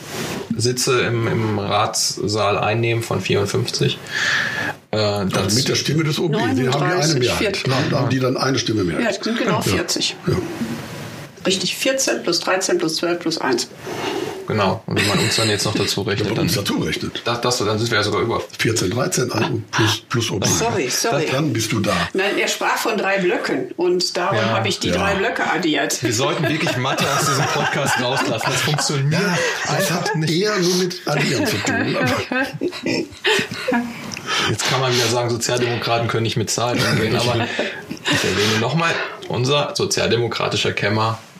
Sitze 0.54 1.00
im, 1.02 1.26
im 1.26 1.58
Ratssaal 1.58 2.58
einnehmen 2.58 3.02
von 3.02 3.20
54. 3.20 3.98
Äh, 4.90 4.96
also 4.96 5.56
mit 5.56 5.68
der 5.68 5.74
Stimme 5.76 6.04
des 6.04 6.18
OB, 6.18 6.32
die 6.32 6.38
haben 6.38 6.56
die 6.56 6.68
eine 6.68 7.14
Mehrheit. 7.14 7.64
Da 7.90 8.00
haben 8.00 8.10
die 8.10 8.18
dann 8.18 8.36
eine 8.36 8.58
Stimme 8.58 8.84
mehr. 8.84 9.00
Ja, 9.00 9.08
das 9.08 9.24
sind 9.24 9.38
genau 9.38 9.62
40. 9.62 10.16
Ja. 10.26 10.32
Ja. 10.32 10.38
Richtig, 11.46 11.76
14 11.76 12.22
plus 12.22 12.40
13 12.40 12.78
plus 12.78 12.96
12 12.96 13.18
plus 13.20 13.38
1. 13.38 13.68
genau. 14.46 14.82
Und 14.86 14.98
wenn 15.00 15.06
man 15.08 15.18
uns 15.18 15.36
dann 15.36 15.48
jetzt 15.48 15.64
noch 15.64 15.74
dazu 15.74 16.04
Wenn 16.04 16.12
rechnet, 16.12 16.28
man 16.28 16.36
dann, 16.36 16.44
uns 16.46 16.54
dazu 16.54 16.78
rechnet. 16.78 17.22
das, 17.24 17.40
das, 17.40 17.58
dann 17.58 17.78
sind 17.78 17.90
wir 17.90 17.98
ja 17.98 18.04
sogar 18.04 18.20
über. 18.22 18.42
14, 18.58 18.90
13 18.90 19.32
also 19.32 19.60
plus, 19.70 20.00
plus 20.08 20.30
oben. 20.30 20.46
Sorry, 20.48 20.88
sorry. 20.90 21.26
Dann 21.30 21.52
bist 21.52 21.70
du 21.72 21.80
da. 21.80 21.92
Nein, 22.14 22.38
er 22.38 22.48
sprach 22.48 22.76
von 22.78 22.96
drei 22.96 23.18
Blöcken 23.18 23.70
und 23.76 24.16
darum 24.16 24.36
Ja, 24.36 24.48
habe 24.50 24.68
ich 24.68 24.78
die 24.78 24.88
ja. 24.88 24.96
drei 24.96 25.14
Blöcke 25.14 25.44
addiert. 25.50 26.02
Wir 26.02 26.12
sollten 26.12 26.48
wirklich 26.48 26.76
Mathe 26.76 27.04
aus 27.10 27.26
diesem 27.26 27.44
Podcast 27.46 28.00
rauslassen. 28.00 28.46
Das 28.50 28.60
funktioniert 28.62 29.20
Das 29.66 29.70
einfach 29.70 29.94
hat 30.08 30.16
nicht. 30.16 30.30
eher 30.32 30.58
nur 30.58 30.74
mit 30.76 31.00
Addieren 31.06 31.46
zu 31.46 31.56
tun. 31.58 31.96
Aber 31.96 32.46
Jetzt 34.50 34.68
kann 34.68 34.80
man 34.80 34.92
wieder 34.92 35.06
sagen, 35.06 35.30
Sozialdemokraten 35.30 36.08
können 36.08 36.22
nicht 36.24 36.36
mit 36.36 36.50
Zahlen 36.50 36.78
umgehen, 36.92 37.16
aber 37.16 37.46
ich 38.04 38.24
erwähne 38.24 38.60
nochmal, 38.60 38.92
unser 39.28 39.74
sozialdemokratischer 39.74 40.72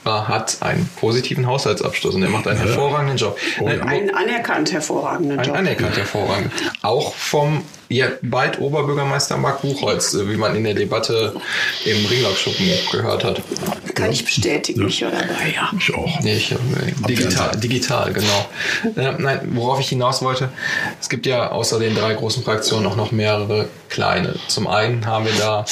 Kämmerer 0.09 0.29
hat 0.29 0.59
einen 0.61 0.89
positiven 0.97 1.47
Haushaltsabschluss 1.47 2.15
und 2.15 2.23
er 2.23 2.31
macht 2.31 2.47
einen 2.47 2.59
hervorragenden 2.59 3.17
Job. 3.17 3.39
Oh 3.61 3.65
Nein, 3.65 3.79
ja. 3.79 3.85
Einen 3.85 4.15
anerkannt 4.15 4.73
hervorragenden 4.73 5.43
Job. 5.43 5.55
anerkannt 5.55 5.97
hervorragend. 5.97 6.53
Auch 6.83 7.15
vom 7.15 7.63
ja, 7.91 8.09
bald 8.23 8.61
Oberbürgermeister 8.61 9.37
Marc 9.39 9.63
Buchholz, 9.63 10.15
äh, 10.15 10.29
wie 10.29 10.37
man 10.37 10.55
in 10.55 10.65
der 10.65 10.75
Debatte 10.75 11.35
im 11.85 12.07
Ringlockschuppen 12.07 12.67
gehört 12.93 13.25
hat. 13.25 13.43
Kann 13.99 14.13
ich 14.13 14.25
bestätigen, 14.25 14.87
ich 14.89 15.03
war 15.03 15.11
dabei, 15.11 15.53
ja. 15.55 15.71
ich 15.79 15.95
auch. 15.95 16.21
Nee, 16.21 16.37
ich, 16.37 16.53
äh, 16.53 16.57
digital, 17.09 17.57
digital, 17.57 18.13
genau. 18.13 18.49
Äh, 18.97 19.13
nein, 19.19 19.41
worauf 19.53 19.81
ich 19.81 19.89
hinaus 19.89 20.23
wollte, 20.23 20.49
es 21.01 21.09
gibt 21.09 21.27
ja 21.27 21.51
außer 21.51 21.79
den 21.79 21.95
drei 21.95 22.15
großen 22.15 22.43
Fraktionen 22.45 22.87
auch 22.87 22.97
noch 22.97 23.13
mehrere 23.13 23.69
kleine. 23.89 24.35
Zum 24.49 24.67
einen 24.67 25.07
haben 25.07 25.25
wir 25.25 25.33
da, 25.39 25.65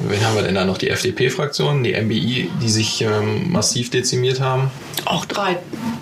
wen 0.00 0.24
haben 0.24 0.34
wir 0.34 0.42
denn 0.42 0.54
da 0.54 0.64
noch? 0.64 0.78
Die 0.78 0.88
FDP-Fraktion, 0.90 1.84
die 1.84 1.92
MBI, 1.94 2.50
die 2.62 2.68
sich 2.70 3.02
ähm, 3.02 3.50
massiv 3.52 3.90
dezimiert 3.90 4.40
haben. 4.40 4.70
Auch 5.04 5.24
drei. 5.24 5.56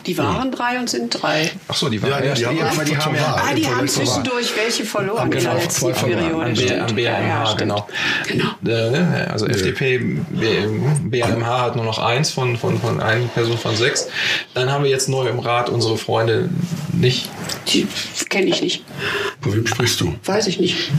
Die 0.07 0.17
waren 0.19 0.51
drei 0.51 0.79
und 0.79 0.89
sind 0.89 1.11
drei. 1.23 1.51
Ach 1.69 1.75
so, 1.75 1.89
die 1.89 2.01
waren 2.03 2.11
Ja, 2.25 2.35
die 2.35 2.47
haben 2.47 2.57
ja, 2.57 2.71
die 2.85 2.97
haben 2.97 3.15
ja. 3.15 3.37
Ah, 3.37 3.55
die 3.55 3.67
haben 3.67 3.87
Vergleich 3.89 3.91
zur 3.93 4.07
Wahl. 4.07 4.07
zwischendurch 4.25 4.57
welche 4.57 4.85
verloren 4.85 5.31
in 5.33 5.39
Genau, 5.39 5.53
der 5.53 5.63
letzten. 5.63 5.93
Periode. 5.93 6.45
An, 6.45 6.55
B, 6.95 7.07
an 7.09 7.23
Ja, 7.23 7.45
ja, 7.45 7.55
genau. 7.55 7.87
Genau. 8.27 8.47
Äh, 8.67 9.27
also 9.31 9.47
FDP, 9.47 9.99
B- 9.99 10.67
Hat 11.59 11.77
nur 11.77 11.85
noch 11.85 11.99
eins 11.99 12.31
von, 12.31 12.57
von, 12.57 12.81
von 12.81 13.01
einer 13.01 13.27
Person 13.27 13.59
von 13.59 13.77
sechs. 13.77 14.09
Dann 14.55 14.71
haben 14.71 14.85
wir 14.85 14.91
jetzt 14.91 15.09
neu 15.09 15.27
im 15.29 15.39
Rat 15.39 15.69
unsere 15.69 15.99
Freunde 15.99 16.49
nicht. 16.93 17.29
Die 17.69 17.87
kenne 18.29 18.47
ich 18.47 18.63
nicht. 18.63 18.85
Von 19.41 19.55
wem 19.55 19.67
sprichst 19.67 20.01
du? 20.01 20.15
Weiß 20.25 20.47
ich 20.47 20.61
nicht. 20.61 20.91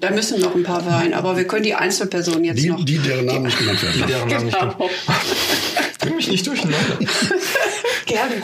Da 0.00 0.10
müssen 0.10 0.40
noch 0.40 0.54
ein 0.54 0.62
paar 0.62 0.86
rein, 0.86 1.14
aber 1.14 1.36
wir 1.36 1.46
können 1.46 1.62
die 1.64 1.74
Einzelpersonen 1.74 2.44
jetzt 2.44 2.62
Die, 2.62 2.68
noch. 2.70 2.84
die 2.84 2.98
deren 2.98 3.26
Namen 3.26 3.44
nicht 3.44 3.58
genannt 3.58 3.82
werden. 3.82 4.04
Deren 4.06 4.28
Namen 4.28 4.44
nicht 4.46 4.58
Genau. 4.58 4.90
Bring 6.00 6.16
mich 6.16 6.28
nicht 6.28 6.46
durcheinander. 6.46 6.98
Gerne. 8.06 8.34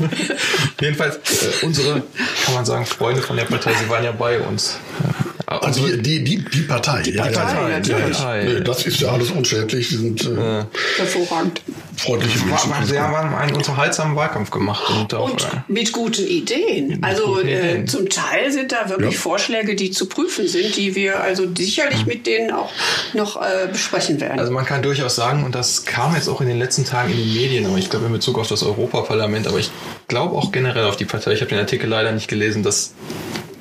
Jedenfalls, 0.81 1.17
äh, 1.17 1.65
unsere, 1.65 2.03
kann 2.45 2.55
man 2.55 2.65
sagen, 2.65 2.85
Freunde 2.87 3.23
von 3.23 3.37
der 3.37 3.45
Partei, 3.45 3.73
sie 3.75 3.89
waren 3.89 4.03
ja 4.05 4.13
bei 4.13 4.41
uns. 4.41 4.79
Äh, 5.03 5.32
Also 5.65 5.87
die, 5.87 6.03
die, 6.03 6.25
die, 6.25 6.45
die 6.45 6.61
Partei. 6.63 7.03
ja, 7.07 7.23
Partei, 7.25 7.55
ja, 7.55 7.69
natürlich. 7.69 7.89
ja, 7.89 7.99
ja. 7.99 8.09
Partei. 8.09 8.45
Nee, 8.45 8.61
das 8.61 8.87
ist 8.87 9.01
ja 9.01 9.09
alles 9.13 9.31
unschädlich. 9.31 9.89
Die 9.89 9.97
sind 9.97 10.25
äh, 10.25 10.65
Hervorragend. 10.99 11.63
freundliche 11.97 12.39
Menschen. 12.45 12.71
war, 12.71 12.85
sie 12.85 12.99
haben 12.99 13.35
einen 13.35 13.55
unterhaltsamen 13.57 14.17
Wahlkampf 14.17 14.51
gemacht. 14.51 14.83
Und 14.91 15.15
auch, 15.15 15.31
Und 15.31 15.43
äh, 15.43 15.47
mit 15.69 15.93
guten 15.93 16.27
Ideen. 16.27 16.99
Also 17.03 17.27
guten 17.35 17.49
äh, 17.49 17.71
Ideen. 17.73 17.87
zum 17.87 18.09
Teil 18.09 18.51
sind 18.51 18.73
da 18.73 18.89
wirklich 18.89 19.15
Ja. 19.15 19.21
Vorschläge, 19.21 19.75
die 19.77 19.91
zu 19.91 20.07
prüfen 20.07 20.49
sind, 20.49 20.77
die 20.77 20.95
wir 20.95 21.21
also 21.21 21.45
sicherlich 21.57 22.07
mit 22.07 22.27
denen 22.27 22.51
auch 22.51 22.71
noch 23.13 23.41
äh, 23.41 23.69
besprechen 23.71 24.21
werden. 24.21 24.39
Also 24.41 24.53
man 24.53 24.65
kann 24.65 24.83
durchaus 24.83 25.15
sagen, 25.17 25.45
und 25.45 25.55
das 25.55 25.85
kam 25.85 26.15
jetzt 26.15 26.29
auch 26.29 26.41
in 26.41 26.49
den 26.49 26.59
letzten 26.59 26.85
Tagen 26.85 27.11
in 27.13 27.19
den 27.19 27.35
Medien, 27.35 27.67
aber 27.67 27.79
ich 27.79 27.89
glaube 27.91 28.07
in 28.07 28.13
Bezug 28.13 28.39
auf 28.39 28.49
das 28.49 28.63
Europaparlament, 28.63 29.47
aber 29.47 29.59
ich 29.59 29.71
glaube 30.09 30.37
auch 30.37 30.53
generell 30.53 30.85
auf 30.85 30.97
die 30.97 31.05
Partei, 31.05 31.33
ich 31.33 31.41
habe 31.41 31.51
den 31.51 31.59
Artikel 31.59 31.89
leider 31.89 32.13
nicht 32.13 32.29
gelesen, 32.29 32.63
dass 32.63 32.95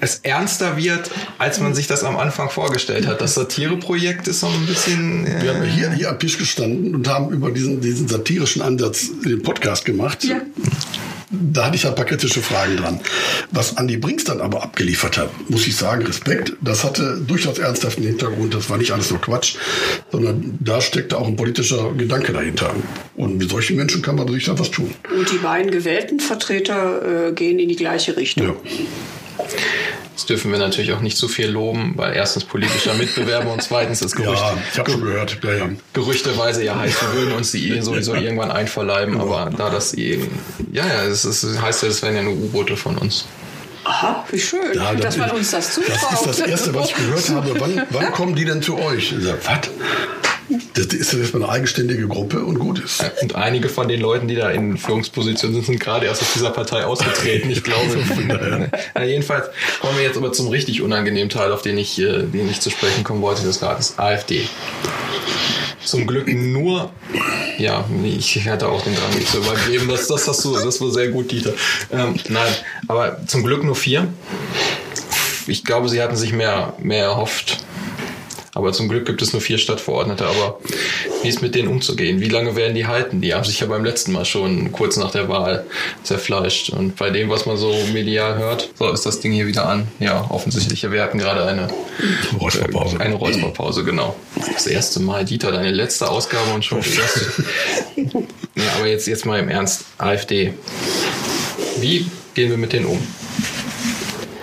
es 0.01 0.19
ernster 0.23 0.77
wird, 0.77 1.09
als 1.37 1.59
man 1.59 1.73
sich 1.73 1.87
das 1.87 2.03
am 2.03 2.17
Anfang 2.17 2.49
vorgestellt 2.49 3.07
hat. 3.07 3.21
Das 3.21 3.35
Satireprojekt 3.35 4.27
ist 4.27 4.41
so 4.41 4.47
ein 4.47 4.65
bisschen... 4.65 5.25
Äh, 5.27 5.43
Wir 5.43 5.53
haben 5.53 5.63
hier, 5.63 5.91
hier 5.91 6.09
am 6.09 6.19
Tisch 6.19 6.37
gestanden 6.37 6.95
und 6.95 7.07
haben 7.07 7.31
über 7.31 7.51
diesen, 7.51 7.81
diesen 7.81 8.07
satirischen 8.07 8.61
Ansatz 8.61 9.09
den 9.23 9.41
Podcast 9.43 9.85
gemacht. 9.85 10.23
Ja. 10.23 10.41
Da 11.29 11.67
hatte 11.67 11.77
ich 11.77 11.87
ein 11.87 11.95
paar 11.95 12.05
kritische 12.05 12.41
Fragen 12.41 12.75
dran. 12.77 12.99
Was 13.51 13.77
Andi 13.77 13.95
Brinks 13.95 14.25
dann 14.25 14.41
aber 14.41 14.63
abgeliefert 14.63 15.17
hat, 15.17 15.29
muss 15.49 15.65
ich 15.65 15.77
sagen, 15.77 16.05
Respekt. 16.05 16.53
Das 16.61 16.83
hatte 16.83 17.21
durchaus 17.25 17.57
ernsthaften 17.57 18.03
Hintergrund. 18.03 18.53
Das 18.53 18.69
war 18.69 18.77
nicht 18.77 18.91
alles 18.91 19.11
nur 19.11 19.21
Quatsch, 19.21 19.55
sondern 20.11 20.57
da 20.59 20.81
steckte 20.81 21.17
auch 21.17 21.27
ein 21.27 21.37
politischer 21.37 21.93
Gedanke 21.93 22.33
dahinter. 22.33 22.73
Und 23.15 23.37
mit 23.37 23.49
solchen 23.49 23.77
Menschen 23.77 24.01
kann 24.01 24.15
man 24.15 24.27
durchaus 24.27 24.59
was 24.59 24.71
tun. 24.71 24.93
Und 25.15 25.31
die 25.31 25.37
beiden 25.37 25.71
gewählten 25.71 26.19
Vertreter 26.19 27.27
äh, 27.29 27.31
gehen 27.31 27.59
in 27.59 27.69
die 27.69 27.77
gleiche 27.77 28.17
Richtung. 28.17 28.47
Ja. 28.47 28.55
Das 30.13 30.25
dürfen 30.25 30.51
wir 30.51 30.59
natürlich 30.59 30.93
auch 30.93 30.99
nicht 30.99 31.17
zu 31.17 31.27
viel 31.27 31.47
loben, 31.47 31.93
weil 31.95 32.13
erstens 32.15 32.43
politischer 32.43 32.93
Mitbewerber 32.93 33.51
und 33.51 33.63
zweitens 33.63 34.01
ist 34.01 34.15
Gerücht, 34.15 34.39
Ja, 34.41 34.57
ich 34.71 34.79
habe 34.79 34.91
schon 34.91 35.01
gehört. 35.03 35.37
Ja, 35.43 35.53
ja. 35.53 35.69
gerüchteweise 35.93 36.63
ja 36.63 36.77
heißt, 36.77 37.01
wir 37.01 37.21
würden 37.21 37.33
uns 37.33 37.51
die 37.51 37.81
sowieso 37.81 38.13
irgendwann 38.15 38.51
einverleiben, 38.51 39.19
aber 39.19 39.49
da 39.55 39.69
das 39.69 39.93
eben, 39.93 40.37
ja, 40.71 40.85
ja, 40.85 41.03
es, 41.05 41.23
es 41.23 41.59
heißt 41.61 41.83
ja, 41.83 41.89
es 41.89 42.01
wären 42.03 42.15
ja 42.15 42.23
nur 42.23 42.33
U-Boote 42.33 42.75
von 42.77 42.97
uns. 42.97 43.25
Aha, 43.83 44.23
wie 44.29 44.39
schön, 44.39 44.59
Ja, 44.75 44.93
dass 44.93 45.17
man 45.17 45.29
ist- 45.29 45.35
uns 45.35 45.51
das 45.51 45.73
zutraut. 45.73 45.97
Das 46.11 46.21
ist 46.21 46.27
das 46.27 46.39
Erste, 46.47 46.75
was 46.75 46.89
ich 46.89 46.95
gehört 46.95 47.29
habe. 47.33 47.55
Wann, 47.59 47.81
wann 47.89 48.11
kommen 48.11 48.35
die 48.35 48.45
denn 48.45 48.61
zu 48.61 48.77
euch? 48.77 49.13
Ich 49.17 49.23
sag, 49.25 49.37
was? 49.45 49.69
Das 50.73 50.87
ist 50.87 51.13
jetzt 51.13 51.33
mal 51.33 51.43
eine 51.43 51.51
eigenständige 51.51 52.07
Gruppe 52.07 52.43
und 52.43 52.59
gut 52.59 52.79
ist. 52.79 53.03
Und 53.21 53.35
einige 53.35 53.69
von 53.69 53.87
den 53.87 54.01
Leuten, 54.01 54.27
die 54.27 54.35
da 54.35 54.49
in 54.49 54.77
Führungspositionen 54.77 55.55
sind, 55.55 55.65
sind 55.65 55.79
gerade 55.79 56.05
erst 56.05 56.21
aus 56.21 56.33
dieser 56.33 56.51
Partei 56.51 56.85
ausgetreten. 56.85 57.49
Ich 57.49 57.63
glaube. 57.63 57.81
ja, 58.95 59.03
jedenfalls 59.03 59.47
kommen 59.79 59.97
wir 59.97 60.03
jetzt 60.03 60.17
aber 60.17 60.31
zum 60.31 60.47
richtig 60.47 60.81
unangenehmen 60.81 61.29
Teil, 61.29 61.51
auf 61.51 61.61
den 61.61 61.77
ich, 61.77 61.99
äh, 61.99 62.23
den 62.23 62.49
ich 62.49 62.59
zu 62.61 62.69
sprechen 62.69 63.03
kommen 63.03 63.21
wollte, 63.21 63.43
des 63.43 63.61
Rates. 63.61 63.97
AfD. 63.97 64.47
Zum 65.83 66.05
Glück 66.05 66.27
nur, 66.31 66.91
ja, 67.57 67.85
ich 68.03 68.47
hatte 68.47 68.69
auch 68.69 68.83
den 68.83 68.95
Drang, 68.95 69.13
mich 69.15 69.27
zu 69.27 69.39
übergeben. 69.39 69.87
Das, 69.89 70.07
das 70.07 70.27
hast 70.27 70.45
du, 70.45 70.53
das 70.53 70.79
war 70.79 70.91
sehr 70.91 71.09
gut, 71.09 71.31
Dieter. 71.31 71.53
Ähm, 71.91 72.15
nein, 72.29 72.53
aber 72.87 73.17
zum 73.27 73.43
Glück 73.43 73.63
nur 73.63 73.75
vier. 73.75 74.07
Ich 75.47 75.63
glaube, 75.63 75.89
sie 75.89 76.01
hatten 76.01 76.15
sich 76.15 76.33
mehr, 76.33 76.73
mehr 76.79 77.05
erhofft. 77.05 77.57
Aber 78.53 78.73
zum 78.73 78.89
Glück 78.89 79.05
gibt 79.05 79.21
es 79.21 79.31
nur 79.31 79.41
vier 79.41 79.57
Stadtverordnete. 79.57 80.25
Aber 80.25 80.59
wie 81.23 81.29
ist 81.29 81.41
mit 81.41 81.55
denen 81.55 81.69
umzugehen? 81.69 82.19
Wie 82.19 82.27
lange 82.27 82.55
werden 82.55 82.75
die 82.75 82.85
halten? 82.85 83.21
Die 83.21 83.33
haben 83.33 83.45
sich 83.45 83.59
ja 83.61 83.67
beim 83.67 83.85
letzten 83.85 84.11
Mal 84.11 84.25
schon 84.25 84.71
kurz 84.71 84.97
nach 84.97 85.11
der 85.11 85.29
Wahl 85.29 85.65
zerfleischt. 86.03 86.69
Und 86.69 86.97
bei 86.97 87.09
dem, 87.11 87.29
was 87.29 87.45
man 87.45 87.55
so 87.55 87.73
medial 87.93 88.37
hört, 88.37 88.69
so 88.77 88.91
ist 88.91 89.05
das 89.05 89.21
Ding 89.21 89.31
hier 89.31 89.47
wieder 89.47 89.67
an. 89.67 89.87
Ja, 89.99 90.25
offensichtlich. 90.29 90.89
Wir 90.91 91.01
hatten 91.01 91.17
gerade 91.17 91.45
eine 91.45 91.69
Räusperpause. 92.39 92.99
Eine 92.99 93.15
Räusperpause, 93.15 93.83
genau. 93.85 94.15
Das 94.53 94.67
erste 94.67 94.99
Mal. 94.99 95.23
Dieter, 95.23 95.51
deine 95.51 95.71
letzte 95.71 96.09
Ausgabe 96.09 96.51
und 96.53 96.65
schon 96.65 96.83
wieder. 96.83 97.03
ja, 98.55 98.63
aber 98.77 98.87
jetzt, 98.87 99.07
jetzt 99.07 99.25
mal 99.25 99.39
im 99.39 99.47
Ernst. 99.47 99.85
AfD. 99.97 100.53
Wie 101.79 102.05
gehen 102.33 102.49
wir 102.49 102.57
mit 102.57 102.73
denen 102.73 102.87
um? 102.87 102.99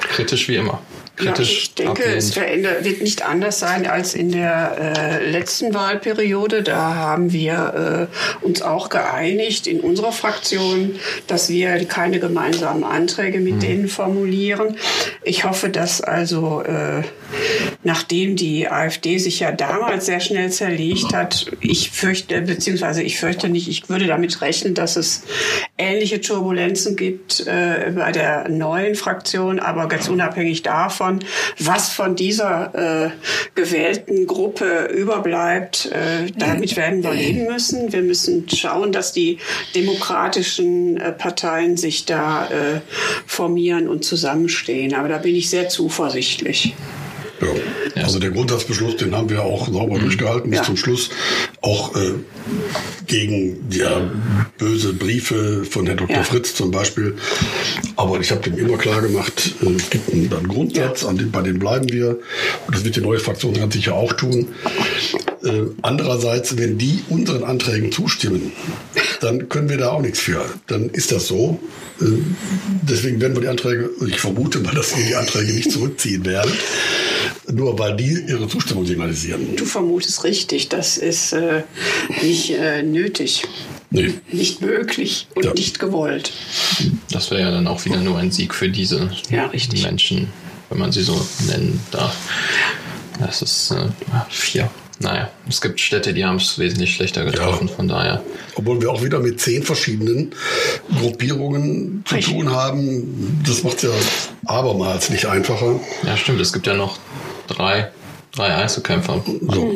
Kritisch 0.00 0.48
wie 0.48 0.56
immer. 0.56 0.80
Ja, 1.20 1.32
Kritisch. 1.32 1.62
ich 1.62 1.74
denke, 1.74 2.02
es 2.04 2.30
ablehnend. 2.30 2.34
verändert, 2.34 2.84
wird 2.84 3.02
nicht 3.02 3.22
anders 3.26 3.58
sein 3.58 3.86
als 3.86 4.14
in 4.14 4.30
der 4.30 4.76
äh, 4.96 5.30
letzten 5.30 5.74
Wahlperiode. 5.74 6.62
Da 6.62 6.94
haben 6.94 7.32
wir 7.32 8.08
äh, 8.42 8.44
uns 8.44 8.62
auch 8.62 8.88
geeinigt 8.88 9.66
in 9.66 9.80
unserer 9.80 10.12
Fraktion, 10.12 10.98
dass 11.26 11.48
wir 11.48 11.84
keine 11.86 12.20
gemeinsamen 12.20 12.84
Anträge 12.84 13.40
mit 13.40 13.62
denen 13.62 13.88
formulieren. 13.88 14.76
Ich 15.22 15.44
hoffe, 15.44 15.68
dass 15.70 16.00
also, 16.00 16.62
äh, 16.62 17.02
nachdem 17.84 18.34
die 18.34 18.68
AfD 18.68 19.18
sich 19.18 19.40
ja 19.40 19.52
damals 19.52 20.06
sehr 20.06 20.18
schnell 20.18 20.50
zerlegt 20.50 21.14
hat, 21.14 21.46
ich 21.60 21.90
fürchte, 21.90 22.40
beziehungsweise 22.42 23.02
ich 23.02 23.18
fürchte 23.18 23.48
nicht, 23.48 23.68
ich 23.68 23.88
würde 23.88 24.06
damit 24.06 24.40
rechnen, 24.42 24.74
dass 24.74 24.96
es 24.96 25.22
ähnliche 25.76 26.20
Turbulenzen 26.20 26.96
gibt 26.96 27.46
äh, 27.46 27.92
bei 27.94 28.10
der 28.10 28.48
neuen 28.48 28.96
Fraktion, 28.96 29.60
aber 29.60 29.86
ganz 29.86 30.08
unabhängig 30.08 30.62
davon, 30.62 31.20
was 31.58 31.90
von 31.90 32.16
dieser 32.16 33.06
äh, 33.06 33.10
gewählten 33.54 34.26
Gruppe 34.26 34.86
überbleibt, 34.92 35.86
äh, 35.86 36.32
damit 36.36 36.76
werden 36.76 37.04
wir 37.04 37.14
leben 37.14 37.46
müssen. 37.46 37.92
Wir 37.92 38.02
müssen 38.02 38.48
schauen, 38.48 38.90
dass 38.90 39.12
die 39.12 39.38
demokratischen 39.76 40.96
äh, 40.96 41.12
Parteien 41.12 41.76
sich 41.76 42.06
da 42.06 42.46
äh, 42.46 42.80
formieren 43.26 43.88
und 43.88 44.04
zusammenstehen. 44.04 44.94
Aber 44.94 45.08
da 45.08 45.18
bin 45.18 45.36
ich 45.36 45.48
sehr 45.48 45.68
zuversichtlich. 45.68 46.74
Ja. 47.40 48.02
Also 48.04 48.18
der 48.18 48.30
Grundsatzbeschluss, 48.30 48.96
den 48.96 49.14
haben 49.14 49.28
wir 49.30 49.42
auch 49.42 49.68
sauber 49.68 49.98
durchgehalten 49.98 50.50
bis 50.50 50.60
Ja. 50.60 50.64
zum 50.64 50.76
Schluss. 50.76 51.10
Auch 51.60 51.94
äh, 51.96 52.12
gegen 53.06 53.68
ja, 53.70 54.10
böse 54.58 54.92
Briefe 54.92 55.64
von 55.64 55.86
Herrn 55.86 55.98
Dr. 55.98 56.16
Ja. 56.16 56.22
Fritz 56.22 56.54
zum 56.54 56.70
Beispiel. 56.70 57.16
Aber 57.96 58.20
ich 58.20 58.30
habe 58.30 58.40
dem 58.42 58.58
immer 58.58 58.76
klar 58.76 59.00
gemacht, 59.02 59.54
äh, 59.62 59.70
es 59.72 59.90
gibt 59.90 60.12
einen, 60.12 60.32
einen 60.32 60.48
Grundsatz, 60.48 61.04
an 61.04 61.16
dem, 61.18 61.30
bei 61.30 61.42
dem 61.42 61.58
bleiben 61.58 61.88
wir. 61.92 62.18
Und 62.66 62.74
das 62.76 62.84
wird 62.84 62.96
die 62.96 63.00
neue 63.00 63.18
Fraktion 63.18 63.54
ganz 63.54 63.74
sicher 63.74 63.94
auch 63.94 64.12
tun. 64.12 64.48
Äh, 65.44 65.62
andererseits, 65.82 66.56
wenn 66.58 66.78
die 66.78 67.02
unseren 67.08 67.44
Anträgen 67.44 67.92
zustimmen, 67.92 68.52
dann 69.20 69.48
können 69.48 69.68
wir 69.68 69.78
da 69.78 69.90
auch 69.90 70.02
nichts 70.02 70.18
für. 70.20 70.44
Dann 70.66 70.90
ist 70.90 71.12
das 71.12 71.26
so. 71.28 71.60
Äh, 72.00 72.04
deswegen 72.82 73.20
werden 73.20 73.34
wir 73.34 73.42
die 73.42 73.48
Anträge, 73.48 73.90
ich 74.06 74.20
vermute 74.20 74.58
mal, 74.60 74.74
dass 74.74 74.96
wir 74.96 75.04
die 75.04 75.14
Anträge 75.14 75.52
nicht 75.52 75.70
zurückziehen 75.72 76.24
werden, 76.24 76.52
nur 77.52 77.78
weil 77.78 77.96
die 77.96 78.24
ihre 78.28 78.48
Zustimmung 78.48 78.86
signalisieren. 78.86 79.56
Du 79.56 79.64
vermutest 79.64 80.24
richtig, 80.24 80.68
das 80.68 80.96
ist 80.96 81.32
äh, 81.32 81.62
nicht 82.22 82.50
äh, 82.50 82.82
nötig. 82.82 83.44
Nee. 83.90 84.14
Nicht 84.30 84.60
möglich 84.60 85.28
und 85.34 85.46
ja. 85.46 85.54
nicht 85.54 85.78
gewollt. 85.78 86.32
Das 87.10 87.30
wäre 87.30 87.40
ja 87.40 87.50
dann 87.50 87.66
auch 87.66 87.84
wieder 87.86 87.96
nur 87.96 88.18
ein 88.18 88.30
Sieg 88.30 88.54
für 88.54 88.68
diese 88.68 89.10
ja, 89.30 89.50
Menschen, 89.82 90.28
wenn 90.68 90.78
man 90.78 90.92
sie 90.92 91.02
so 91.02 91.18
nennen 91.46 91.80
darf. 91.90 92.14
Das 93.18 93.40
ist 93.40 93.70
äh, 93.70 93.88
vier. 94.28 94.70
Naja, 95.00 95.30
es 95.48 95.60
gibt 95.60 95.80
Städte, 95.80 96.12
die 96.12 96.24
haben 96.24 96.36
es 96.36 96.58
wesentlich 96.58 96.94
schlechter 96.94 97.24
getroffen, 97.24 97.68
ja. 97.68 97.74
von 97.74 97.86
daher. 97.86 98.22
Obwohl 98.56 98.80
wir 98.82 98.90
auch 98.90 99.02
wieder 99.02 99.20
mit 99.20 99.40
zehn 99.40 99.62
verschiedenen 99.62 100.34
Gruppierungen 100.98 102.02
zu 102.04 102.16
Richtig. 102.16 102.34
tun 102.34 102.50
haben. 102.50 103.40
Das 103.46 103.62
macht 103.62 103.76
es 103.76 103.82
ja 103.84 103.90
abermals 104.46 105.08
nicht 105.10 105.26
einfacher. 105.26 105.80
Ja, 106.04 106.16
stimmt. 106.16 106.40
Es 106.40 106.52
gibt 106.52 106.66
ja 106.66 106.74
noch 106.74 106.98
drei 107.48 107.90
Drei 108.32 108.54
Einzelkämpfer. 108.54 109.24
So. 109.24 109.74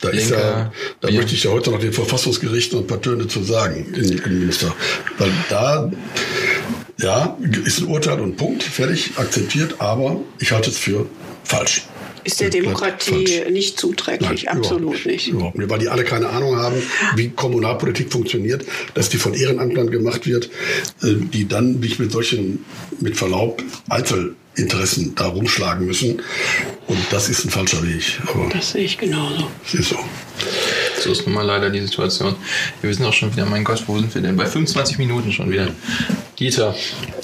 Da, 0.00 0.08
ist 0.10 0.30
ja, 0.30 0.72
da 1.00 1.10
möchte 1.10 1.34
ich 1.34 1.44
ja 1.44 1.50
heute 1.50 1.70
noch 1.70 1.80
den 1.80 1.92
Verfassungsgerichten 1.92 2.78
und 2.78 2.84
ein 2.84 2.86
paar 2.88 3.00
Töne 3.00 3.28
zu 3.28 3.42
sagen, 3.42 3.94
Innenminister. 3.94 4.74
Weil 5.16 5.30
da, 5.48 5.90
ja, 6.98 7.38
ist 7.64 7.80
ein 7.80 7.86
Urteil 7.86 8.20
und 8.20 8.36
Punkt, 8.36 8.62
fertig, 8.62 9.12
akzeptiert, 9.16 9.76
aber 9.78 10.20
ich 10.38 10.52
halte 10.52 10.70
es 10.70 10.78
für 10.78 11.06
falsch. 11.44 11.86
Ist 12.24 12.40
der 12.40 12.50
Demokratie 12.50 13.42
nicht 13.50 13.78
zuträglich, 13.78 14.44
Nein, 14.44 14.58
absolut 14.58 14.82
überhaupt 14.82 15.06
nicht. 15.06 15.28
Überhaupt 15.28 15.58
nicht, 15.58 15.70
weil 15.70 15.78
die 15.78 15.88
alle 15.88 16.04
keine 16.04 16.30
Ahnung 16.30 16.56
haben, 16.56 16.76
wie 17.16 17.28
Kommunalpolitik 17.28 18.10
funktioniert, 18.10 18.64
dass 18.94 19.10
die 19.10 19.18
von 19.18 19.34
Ehrenamtlern 19.34 19.90
gemacht 19.90 20.26
wird, 20.26 20.46
äh, 21.02 21.14
die 21.16 21.46
dann 21.46 21.80
nicht 21.80 21.98
mit 21.98 22.10
solchen, 22.12 22.64
mit 23.00 23.16
Verlaub, 23.16 23.62
Einzel 23.90 24.36
Interessen 24.56 25.14
da 25.14 25.26
rumschlagen 25.26 25.86
müssen. 25.86 26.22
Und 26.86 26.98
das 27.10 27.28
ist 27.28 27.44
ein 27.44 27.50
falscher 27.50 27.82
Weg. 27.82 28.20
Aber 28.26 28.48
das 28.50 28.72
sehe 28.72 28.84
ich 28.84 28.98
genauso. 28.98 29.50
Das 29.64 29.74
ist 29.74 29.88
so. 29.90 29.98
So 31.00 31.12
ist 31.12 31.26
nun 31.26 31.34
mal 31.34 31.44
leider 31.44 31.70
die 31.70 31.80
Situation. 31.80 32.34
Wir 32.80 32.94
sind 32.94 33.04
auch 33.04 33.12
schon 33.12 33.32
wieder, 33.32 33.46
mein 33.46 33.64
Gott, 33.64 33.84
wo 33.86 33.98
sind 33.98 34.14
wir 34.14 34.22
denn? 34.22 34.36
Bei 34.36 34.46
25 34.46 34.98
Minuten 34.98 35.32
schon 35.32 35.50
wieder. 35.50 35.68
Dieter, 36.38 36.74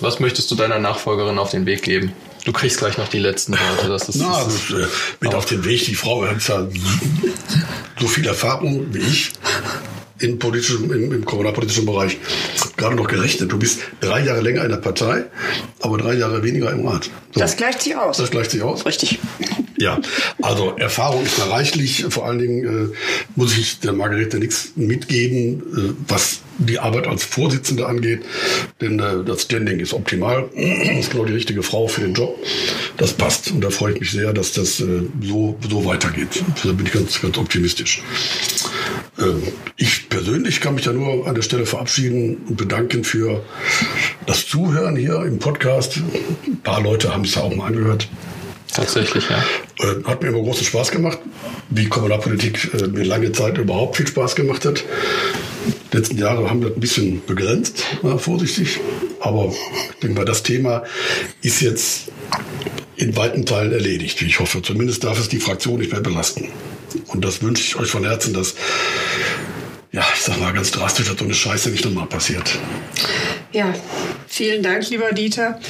was 0.00 0.20
möchtest 0.20 0.50
du 0.50 0.54
deiner 0.54 0.78
Nachfolgerin 0.78 1.38
auf 1.38 1.50
den 1.50 1.66
Weg 1.66 1.82
geben? 1.82 2.12
Du 2.44 2.52
kriegst 2.52 2.78
gleich 2.78 2.96
noch 2.96 3.08
die 3.08 3.18
letzten 3.18 3.52
Worte. 3.52 3.88
Das 3.88 4.08
ist, 4.08 4.16
Na, 4.16 4.44
das 4.44 4.54
ist, 4.54 4.70
äh, 4.70 4.86
mit 5.20 5.34
auf 5.34 5.44
den 5.44 5.64
Weg. 5.64 5.84
Die 5.84 5.94
Frau 5.94 6.26
hat 6.26 6.46
ja 6.48 6.66
so 8.00 8.08
viel 8.08 8.26
Erfahrung 8.26 8.86
wie 8.94 9.00
ich 9.00 9.32
in 10.20 10.38
politischem, 10.38 10.90
im, 10.92 11.12
im 11.12 11.24
kommunalpolitischen 11.24 11.86
Bereich 11.86 12.18
gerade 12.76 12.94
noch 12.94 13.08
gerechnet. 13.08 13.50
Du 13.50 13.58
bist 13.58 13.80
drei 14.00 14.24
Jahre 14.24 14.40
länger 14.40 14.64
in 14.64 14.70
der 14.70 14.76
Partei, 14.76 15.24
aber 15.80 15.98
drei 15.98 16.14
Jahre 16.14 16.42
weniger 16.42 16.70
im 16.70 16.86
Rat. 16.86 17.10
So. 17.32 17.40
Das 17.40 17.56
gleicht 17.56 17.82
sich 17.82 17.96
aus. 17.96 18.18
Das 18.18 18.30
gleicht 18.30 18.50
sich 18.50 18.62
aus. 18.62 18.86
Richtig. 18.86 19.18
Ja, 19.80 19.98
also 20.42 20.76
Erfahrung 20.76 21.24
ist 21.24 21.38
da 21.38 21.46
reichlich. 21.46 22.04
Vor 22.10 22.26
allen 22.26 22.38
Dingen 22.38 22.92
äh, 22.92 22.96
muss 23.34 23.56
ich 23.56 23.80
der 23.80 23.94
Margarete 23.94 24.38
nichts 24.38 24.72
mitgeben, 24.76 25.62
äh, 25.74 25.94
was 26.06 26.42
die 26.58 26.78
Arbeit 26.78 27.06
als 27.06 27.24
Vorsitzende 27.24 27.86
angeht. 27.86 28.20
Denn 28.82 28.98
äh, 28.98 29.24
das 29.24 29.42
Standing 29.42 29.80
ist 29.80 29.94
optimal. 29.94 30.50
Das 30.90 31.06
ist 31.06 31.12
genau 31.12 31.24
die 31.24 31.32
richtige 31.32 31.62
Frau 31.62 31.88
für 31.88 32.02
den 32.02 32.12
Job. 32.12 32.36
Das 32.98 33.14
passt. 33.14 33.52
Und 33.52 33.62
da 33.62 33.70
freue 33.70 33.94
ich 33.94 34.00
mich 34.00 34.10
sehr, 34.10 34.34
dass 34.34 34.52
das 34.52 34.80
äh, 34.80 35.02
so, 35.22 35.58
so 35.66 35.86
weitergeht. 35.86 36.44
Da 36.62 36.72
bin 36.72 36.84
ich 36.84 36.92
ganz, 36.92 37.18
ganz 37.22 37.38
optimistisch. 37.38 38.02
Ähm, 39.18 39.42
ich 39.78 40.10
persönlich 40.10 40.60
kann 40.60 40.74
mich 40.74 40.84
ja 40.84 40.92
nur 40.92 41.26
an 41.26 41.34
der 41.34 41.42
Stelle 41.42 41.64
verabschieden 41.64 42.36
und 42.48 42.56
bedanken 42.56 43.02
für 43.02 43.42
das 44.26 44.46
Zuhören 44.46 44.96
hier 44.96 45.22
im 45.22 45.38
Podcast. 45.38 45.96
Ein 46.46 46.60
paar 46.62 46.82
Leute 46.82 47.14
haben 47.14 47.24
es 47.24 47.34
ja 47.34 47.42
auch 47.42 47.54
mal 47.54 47.68
angehört. 47.68 48.08
Tatsächlich, 48.74 49.28
ja. 49.28 49.38
Äh, 49.84 50.04
hat 50.04 50.22
mir 50.22 50.28
immer 50.28 50.40
großen 50.40 50.64
Spaß 50.64 50.90
gemacht, 50.90 51.18
wie 51.70 51.88
Kommunalpolitik 51.88 52.72
äh, 52.74 52.86
mir 52.86 53.04
lange 53.04 53.32
Zeit 53.32 53.58
überhaupt 53.58 53.96
viel 53.96 54.06
Spaß 54.06 54.36
gemacht 54.36 54.64
hat. 54.64 54.84
Die 55.92 55.96
letzten 55.96 56.18
Jahre 56.18 56.48
haben 56.48 56.60
wir 56.62 56.68
das 56.68 56.76
ein 56.76 56.80
bisschen 56.80 57.22
begrenzt, 57.26 57.84
mal 58.02 58.18
vorsichtig. 58.18 58.80
Aber 59.20 59.46
ich 59.46 60.00
denke 60.00 60.18
mal, 60.18 60.24
das 60.24 60.42
Thema 60.42 60.84
ist 61.42 61.60
jetzt 61.60 62.12
in 62.96 63.16
weiten 63.16 63.44
Teilen 63.44 63.72
erledigt, 63.72 64.20
wie 64.20 64.26
ich 64.26 64.38
hoffe. 64.38 64.62
Zumindest 64.62 65.04
darf 65.04 65.18
es 65.18 65.28
die 65.28 65.40
Fraktion 65.40 65.80
nicht 65.80 65.92
mehr 65.92 66.00
belasten. 66.00 66.48
Und 67.08 67.24
das 67.24 67.42
wünsche 67.42 67.62
ich 67.62 67.76
euch 67.76 67.90
von 67.90 68.04
Herzen, 68.04 68.34
dass, 68.34 68.54
ja, 69.90 70.04
ich 70.14 70.22
sag 70.22 70.38
mal 70.38 70.52
ganz 70.52 70.70
drastisch, 70.70 71.08
dass 71.08 71.18
so 71.18 71.24
eine 71.24 71.34
Scheiße 71.34 71.70
nicht 71.70 71.84
nochmal 71.84 72.06
passiert. 72.06 72.58
Ja, 73.52 73.74
vielen 74.30 74.62
Dank, 74.62 74.88
lieber 74.88 75.12
Dieter. 75.12 75.60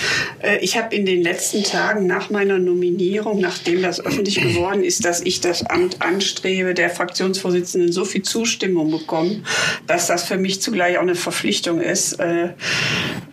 Äh, 0.43 0.59
ich 0.59 0.77
habe 0.77 0.95
in 0.95 1.07
den 1.07 1.23
letzten 1.23 1.65
Tagen 1.65 2.07
nach 2.07 2.31
meiner 2.31 2.59
Nominierung, 2.59 3.41
nachdem 3.41 3.83
das 3.83 4.05
öffentlich 4.05 4.41
geworden 4.41 4.85
ist, 4.85 5.05
dass 5.05 5.23
ich 5.23 5.41
das 5.41 5.65
Amt 5.65 6.03
anstrebe, 6.03 6.75
der 6.75 6.91
Fraktionsvorsitzenden 6.91 7.91
so 7.91 8.05
viel 8.05 8.23
Zustimmung 8.23 8.91
bekommen, 8.91 9.47
dass 9.87 10.07
das 10.07 10.25
für 10.25 10.37
mich 10.37 10.61
zugleich 10.61 10.99
auch 10.99 11.03
eine 11.03 11.15
Verpflichtung 11.15 11.81
ist, 11.81 12.21
äh, 12.21 12.51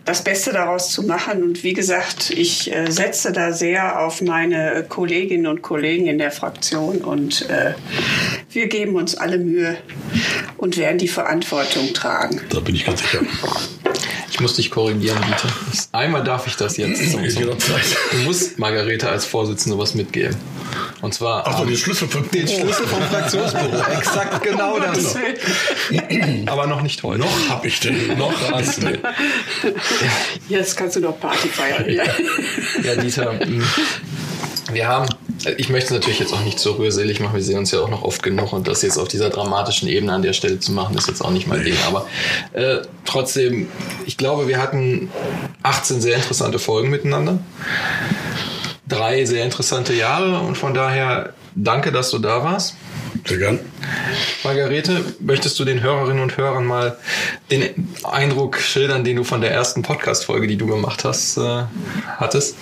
das 0.05 0.23
Beste 0.23 0.53
daraus 0.53 0.91
zu 0.91 1.03
machen. 1.03 1.43
Und 1.43 1.63
wie 1.63 1.73
gesagt, 1.73 2.29
ich 2.29 2.73
äh, 2.73 2.89
setze 2.89 3.33
da 3.33 3.51
sehr 3.51 3.99
auf 3.99 4.21
meine 4.21 4.85
Kolleginnen 4.87 5.47
und 5.47 5.61
Kollegen 5.61 6.07
in 6.07 6.17
der 6.17 6.31
Fraktion 6.31 6.99
und 6.99 7.45
wir 8.51 8.67
geben 8.67 8.95
uns 8.95 9.15
alle 9.15 9.37
Mühe 9.37 9.77
und 10.57 10.77
werden 10.77 10.97
die 10.97 11.07
Verantwortung 11.07 11.93
tragen. 11.93 12.41
Da 12.49 12.59
bin 12.59 12.75
ich 12.75 12.85
ganz 12.85 13.01
sicher. 13.01 13.21
Ich 14.37 14.41
muss 14.41 14.53
dich 14.53 14.69
korrigieren, 14.69 15.17
Dieter. 15.25 15.49
Einmal 15.93 16.23
darf 16.23 16.45
ich 16.45 16.55
das 16.55 16.77
jetzt. 16.77 17.09
Zum, 17.09 17.27
zum, 17.27 17.43
du 17.49 18.17
musst 18.23 18.59
Margarete 18.59 19.09
als 19.09 19.25
Vorsitzende 19.25 19.79
was 19.79 19.95
mitgeben. 19.95 20.37
Und 21.01 21.15
zwar 21.15 21.47
Ach 21.47 21.57
so, 21.57 21.65
den 21.65 21.75
Schlüssel 21.75 22.07
vom 22.07 22.29
Den 22.29 22.47
Schlüssel 22.47 22.85
vom 22.85 23.01
Fraktionsbüro. 23.01 23.81
Exakt 23.97 24.43
genau 24.43 24.77
das. 24.77 25.15
Aber 26.45 26.67
noch 26.67 26.83
nicht 26.83 27.01
heute. 27.01 27.21
Noch 27.21 27.49
hab 27.49 27.65
ich 27.65 27.79
den. 27.79 28.15
Noch 28.15 28.51
hast 28.51 28.77
du 28.77 28.85
den. 28.85 28.99
Jetzt 30.47 30.77
kannst 30.77 30.97
du 30.97 30.99
doch 30.99 31.19
Party 31.19 31.47
feiern. 31.47 31.89
Ja, 31.89 32.03
ja 32.83 32.95
Dieter. 32.95 33.39
Wir 34.71 34.87
haben 34.87 35.07
ich 35.57 35.69
möchte 35.69 35.87
es 35.87 35.91
natürlich 35.91 36.19
jetzt 36.19 36.33
auch 36.33 36.43
nicht 36.43 36.59
so 36.59 36.73
rührselig 36.73 37.19
machen. 37.19 37.35
Wir 37.35 37.43
sehen 37.43 37.59
uns 37.59 37.71
ja 37.71 37.79
auch 37.79 37.89
noch 37.89 38.03
oft 38.03 38.23
genug 38.23 38.53
und 38.53 38.67
das 38.67 38.81
jetzt 38.81 38.97
auf 38.97 39.07
dieser 39.07 39.29
dramatischen 39.29 39.87
Ebene 39.87 40.13
an 40.13 40.21
der 40.21 40.33
Stelle 40.33 40.59
zu 40.59 40.71
machen, 40.71 40.97
ist 40.97 41.07
jetzt 41.07 41.23
auch 41.23 41.29
nicht 41.31 41.47
mein 41.47 41.63
Ding. 41.63 41.75
Aber 41.87 42.07
äh, 42.53 42.77
trotzdem, 43.05 43.69
ich 44.05 44.17
glaube, 44.17 44.47
wir 44.47 44.61
hatten 44.61 45.09
18 45.63 46.01
sehr 46.01 46.15
interessante 46.15 46.59
Folgen 46.59 46.89
miteinander. 46.89 47.39
Drei 48.87 49.25
sehr 49.25 49.43
interessante 49.43 49.93
Jahre 49.93 50.39
und 50.39 50.57
von 50.57 50.73
daher 50.73 51.33
danke, 51.55 51.91
dass 51.91 52.09
du 52.09 52.19
da 52.19 52.43
warst. 52.43 52.75
Sehr 53.25 53.37
gern. 53.37 53.59
Margarete, 54.43 55.03
möchtest 55.19 55.59
du 55.59 55.65
den 55.65 55.81
Hörerinnen 55.81 56.21
und 56.21 56.37
Hörern 56.37 56.65
mal 56.65 56.97
den 57.51 57.89
Eindruck 58.03 58.57
schildern, 58.59 59.03
den 59.03 59.17
du 59.17 59.23
von 59.23 59.41
der 59.41 59.51
ersten 59.51 59.81
Podcast-Folge, 59.81 60.47
die 60.47 60.57
du 60.57 60.67
gemacht 60.67 61.03
hast, 61.03 61.37
äh, 61.37 61.63
hattest? 62.17 62.55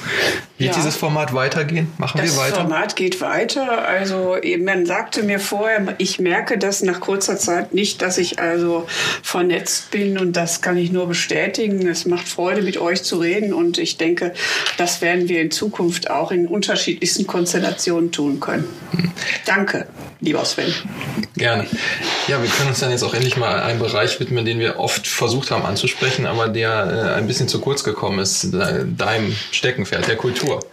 Wird 0.58 0.72
ja. 0.72 0.76
dieses 0.76 0.96
Format 0.96 1.34
weitergehen? 1.34 1.92
Machen 1.98 2.22
das 2.22 2.32
wir 2.32 2.42
weiter? 2.42 2.52
Das 2.52 2.62
Format 2.62 2.96
geht 2.96 3.20
weiter. 3.20 3.86
Also 3.86 4.38
man 4.60 4.86
sagte 4.86 5.24
mir 5.24 5.40
vorher, 5.40 5.96
ich 5.98 6.20
merke 6.20 6.58
das 6.58 6.82
nach 6.82 7.02
kurzer 7.02 7.38
Zeit 7.38 7.74
nicht, 7.74 8.02
dass 8.02 8.18
ich 8.18 8.40
also 8.40 8.88
vernetzt 9.22 9.92
bin 9.92 10.18
und 10.18 10.38
das 10.38 10.62
kann 10.62 10.78
ich 10.78 10.92
nur 10.92 11.08
bestätigen. 11.08 11.86
Es 11.88 12.06
macht 12.06 12.28
Freude, 12.28 12.62
mit 12.62 12.78
euch 12.78 13.04
zu 13.04 13.18
reden 13.18 13.54
und 13.54 13.78
ich 13.78 13.98
denke, 13.98 14.34
das 14.78 15.02
werden 15.02 15.28
wir 15.28 15.42
in 15.42 15.52
Zukunft 15.52 16.10
auch 16.10 16.32
in 16.32 16.48
unterschiedlichsten 16.48 17.28
Konstellationen 17.28 18.14
tun 18.14 18.40
können. 18.40 18.68
Hm. 18.92 19.12
Danke, 19.46 19.88
lieber 20.22 20.46
Sven. 20.46 20.74
Gerne. 21.38 21.68
Ja, 22.28 22.42
wir 22.42 22.50
können 22.50 22.70
uns 22.70 22.80
dann 22.80 22.92
jetzt 22.92 23.04
auch 23.04 23.14
endlich 23.14 23.38
mal 23.38 23.60
einem 23.62 23.80
Bereich 23.80 24.20
widmen, 24.20 24.46
den 24.46 24.60
wir 24.60 24.80
oft 24.80 25.08
versucht 25.08 25.52
haben 25.52 25.64
anzusprechen, 25.64 26.26
aber 26.26 26.48
der 26.48 27.14
äh, 27.14 27.18
ein 27.18 27.28
bisschen 27.28 27.48
zu 27.48 27.60
kurz 27.62 27.84
gekommen 27.84 28.20
ist, 28.20 28.52
deinem 28.52 29.36
Steckenpferd, 29.52 30.08
der 30.08 30.16
Kultur. 30.16 30.66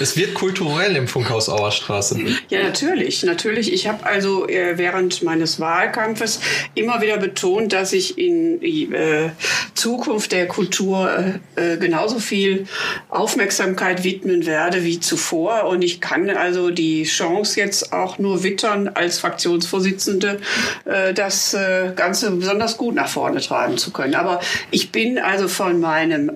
es 0.00 0.16
wird 0.16 0.34
kulturell 0.34 0.94
im 0.94 1.08
Funkhaus 1.08 1.48
Auerstraße. 1.48 2.20
Ja, 2.48 2.62
natürlich, 2.62 3.22
natürlich. 3.24 3.72
Ich 3.72 3.88
habe 3.88 4.06
also 4.06 4.48
äh, 4.48 4.78
während 4.78 5.22
meines 5.22 5.58
Wahlkampfes 5.58 6.40
immer 6.74 7.00
wieder 7.02 7.16
betont, 7.16 7.72
dass 7.72 7.92
ich 7.92 8.16
in 8.16 8.62
äh, 8.62 9.30
Zukunft 9.74 10.32
der 10.32 10.46
Kultur 10.46 11.10
äh, 11.56 11.76
genauso 11.76 12.18
viel 12.20 12.66
Aufmerksamkeit 13.08 14.04
widmen 14.04 14.46
werde 14.46 14.84
wie 14.84 15.00
zuvor. 15.00 15.64
Und 15.64 15.82
ich 15.82 16.00
kann 16.00 16.30
also 16.30 16.70
die 16.70 17.02
Chance 17.02 17.60
jetzt 17.60 17.92
auch 17.92 18.18
nur 18.18 18.44
wittern 18.44 18.88
als 18.88 19.18
Fraktionsvorsitzende 19.18 19.73
Fraktionsvorsitzende, 19.74 20.40
äh, 20.84 21.14
das 21.14 21.54
äh, 21.54 21.92
Ganze 21.94 22.30
besonders 22.30 22.76
gut 22.76 22.94
nach 22.94 23.08
vorne 23.08 23.40
treiben 23.40 23.78
zu 23.78 23.90
können. 23.90 24.14
Aber 24.14 24.40
ich 24.70 24.92
bin 24.92 25.18
also 25.18 25.48
von 25.48 25.80
meinem 25.80 26.32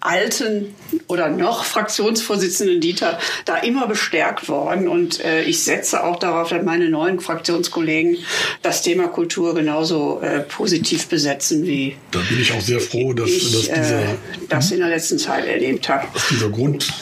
alten 0.00 0.74
oder 1.06 1.28
noch 1.28 1.64
Fraktionsvorsitzenden 1.64 2.80
Dieter 2.80 3.18
da 3.44 3.56
immer 3.56 3.86
bestärkt 3.86 4.48
worden 4.48 4.88
und 4.88 5.22
äh, 5.24 5.42
ich 5.42 5.62
setze 5.62 6.04
auch 6.04 6.18
darauf, 6.18 6.48
dass 6.50 6.62
meine 6.62 6.88
neuen 6.88 7.20
Fraktionskollegen 7.20 8.18
das 8.62 8.82
Thema 8.82 9.08
Kultur 9.08 9.54
genauso 9.54 10.20
positiv 10.48 11.08
besetzen 11.08 11.64
wie. 11.64 11.96
Da 12.10 12.20
bin 12.28 12.40
ich 12.40 12.52
auch 12.52 12.60
sehr 12.60 12.80
froh, 12.80 13.12
dass, 13.12 13.28
ich, 13.28 13.52
dass 13.52 13.80
dieser, 13.80 14.02
das 14.48 14.70
in 14.70 14.78
der 14.78 14.88
letzten 14.88 15.18
Zeit 15.18 15.46
erlebt 15.46 15.88
habe. 15.88 16.06
Dass 16.12 16.28
dieser 16.28 16.50
Grund, 16.50 16.92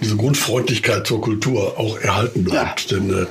diese 0.00 0.16
Grundfreundlichkeit 0.16 1.06
zur 1.06 1.20
Kultur 1.20 1.78
auch 1.78 1.98
erhalten 1.98 2.44
bleibt. 2.44 2.90
Ja. 2.90 2.98
Denn 2.98 3.10
äh, 3.10 3.26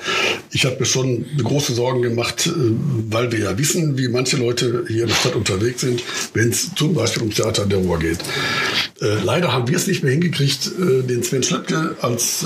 ich 0.51 0.65
habe 0.65 0.77
mir 0.79 0.85
schon 0.85 1.25
große 1.43 1.73
Sorgen 1.73 2.00
gemacht, 2.01 2.47
äh, 2.47 2.51
weil 3.09 3.31
wir 3.31 3.39
ja 3.39 3.57
wissen, 3.57 3.97
wie 3.97 4.07
manche 4.07 4.37
Leute 4.37 4.85
hier 4.87 5.03
in 5.03 5.09
der 5.09 5.15
Stadt 5.15 5.35
unterwegs 5.35 5.81
sind, 5.81 6.03
wenn 6.33 6.49
es 6.49 6.73
zum 6.75 6.93
Beispiel 6.93 7.23
ums 7.23 7.35
Theater 7.35 7.65
der 7.65 7.79
Ruhr 7.79 7.99
geht. 7.99 8.19
Äh, 9.01 9.23
leider 9.23 9.53
haben 9.53 9.67
wir 9.67 9.77
es 9.77 9.87
nicht 9.87 10.03
mehr 10.03 10.11
hingekriegt, 10.11 10.71
äh, 10.79 11.03
den 11.03 11.23
Sven 11.23 11.43
Schlöpke 11.43 11.95
als 12.01 12.45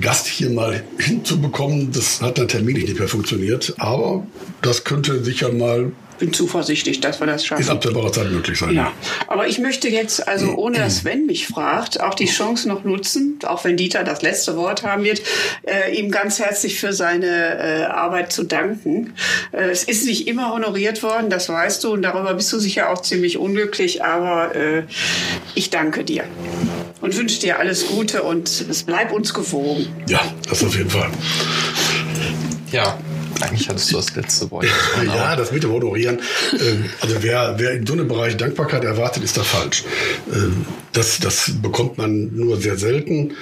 Gast 0.00 0.26
hier 0.26 0.50
mal 0.50 0.82
hinzubekommen. 0.98 1.92
Das 1.92 2.20
hat 2.20 2.38
dann 2.38 2.48
terminlich 2.48 2.84
nicht 2.84 2.98
mehr 2.98 3.08
funktioniert. 3.08 3.74
Aber 3.78 4.26
das 4.62 4.84
könnte 4.84 5.22
sicher 5.24 5.52
mal 5.52 5.92
bin 6.20 6.32
zuversichtlich, 6.32 7.00
dass 7.00 7.18
wir 7.18 7.26
das 7.26 7.44
schaffen. 7.44 7.62
Ist 7.62 7.70
absehbarer 7.70 8.12
Zeit 8.12 8.30
möglich 8.30 8.58
sein. 8.58 8.74
Ja. 8.74 8.92
Aber 9.26 9.48
ich 9.48 9.58
möchte 9.58 9.88
jetzt, 9.88 10.28
also 10.28 10.54
ohne 10.54 10.78
dass 10.78 10.98
Sven 10.98 11.26
mich 11.26 11.48
fragt, 11.48 12.00
auch 12.00 12.14
die 12.14 12.26
Chance 12.26 12.68
noch 12.68 12.84
nutzen, 12.84 13.38
auch 13.44 13.64
wenn 13.64 13.76
Dieter 13.76 14.04
das 14.04 14.22
letzte 14.22 14.56
Wort 14.56 14.84
haben 14.84 15.02
wird, 15.02 15.22
äh, 15.62 15.96
ihm 15.96 16.10
ganz 16.10 16.38
herzlich 16.38 16.78
für 16.78 16.92
seine 16.92 17.26
äh, 17.26 17.84
Arbeit 17.84 18.32
zu 18.32 18.44
danken. 18.44 19.14
Äh, 19.50 19.70
es 19.70 19.82
ist 19.84 20.04
nicht 20.04 20.28
immer 20.28 20.52
honoriert 20.52 21.02
worden, 21.02 21.30
das 21.30 21.48
weißt 21.48 21.82
du, 21.82 21.92
und 21.92 22.02
darüber 22.02 22.34
bist 22.34 22.52
du 22.52 22.60
sicher 22.60 22.90
auch 22.90 23.02
ziemlich 23.02 23.38
unglücklich, 23.38 24.04
aber 24.04 24.54
äh, 24.54 24.82
ich 25.54 25.70
danke 25.70 26.04
dir 26.04 26.24
und 27.00 27.16
wünsche 27.16 27.40
dir 27.40 27.58
alles 27.58 27.86
Gute 27.86 28.22
und 28.22 28.48
es 28.48 28.82
bleibt 28.82 29.12
uns 29.12 29.32
gewogen. 29.32 29.88
Ja, 30.06 30.20
das 30.48 30.62
auf 30.62 30.76
jeden 30.76 30.90
Fall. 30.90 31.10
Ja, 32.72 32.98
eigentlich 33.42 33.68
hattest 33.68 33.92
du 33.92 33.96
das 33.96 34.14
letzte 34.14 34.50
Wort. 34.50 34.66
ja, 35.04 35.36
das 35.36 35.52
mit 35.52 35.62
dem 35.62 35.72
Honorieren. 35.72 36.20
Ähm, 36.52 36.84
also 37.00 37.16
wer, 37.20 37.54
wer 37.58 37.72
in 37.72 37.86
so 37.86 37.94
einem 37.94 38.08
Bereich 38.08 38.36
Dankbarkeit 38.36 38.84
erwartet, 38.84 39.24
ist 39.24 39.36
da 39.36 39.42
falsch. 39.42 39.84
Ähm, 40.32 40.66
das, 40.92 41.18
das 41.20 41.52
bekommt 41.62 41.98
man 41.98 42.34
nur 42.34 42.60
sehr 42.60 42.76
selten. 42.76 43.34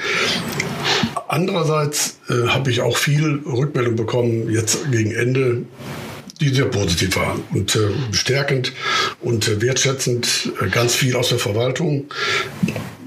Andererseits 1.28 2.18
äh, 2.28 2.48
habe 2.48 2.70
ich 2.70 2.80
auch 2.80 2.96
viel 2.96 3.42
Rückmeldung 3.44 3.96
bekommen, 3.96 4.50
jetzt 4.50 4.90
gegen 4.90 5.12
Ende, 5.12 5.62
die 6.40 6.50
sehr 6.50 6.66
positiv 6.66 7.16
waren 7.16 7.42
und 7.52 7.74
äh, 7.74 7.88
bestärkend 8.10 8.72
und 9.20 9.48
äh, 9.48 9.60
wertschätzend. 9.60 10.52
Äh, 10.60 10.68
ganz 10.68 10.94
viel 10.94 11.16
aus 11.16 11.30
der 11.30 11.38
Verwaltung, 11.38 12.06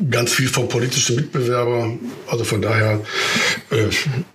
ganz 0.10 0.34
viel 0.34 0.48
vom 0.48 0.68
politischen 0.68 1.16
Mitbewerber. 1.16 1.94
Also 2.28 2.44
von 2.44 2.62
daher 2.62 3.02
äh, 3.70 3.86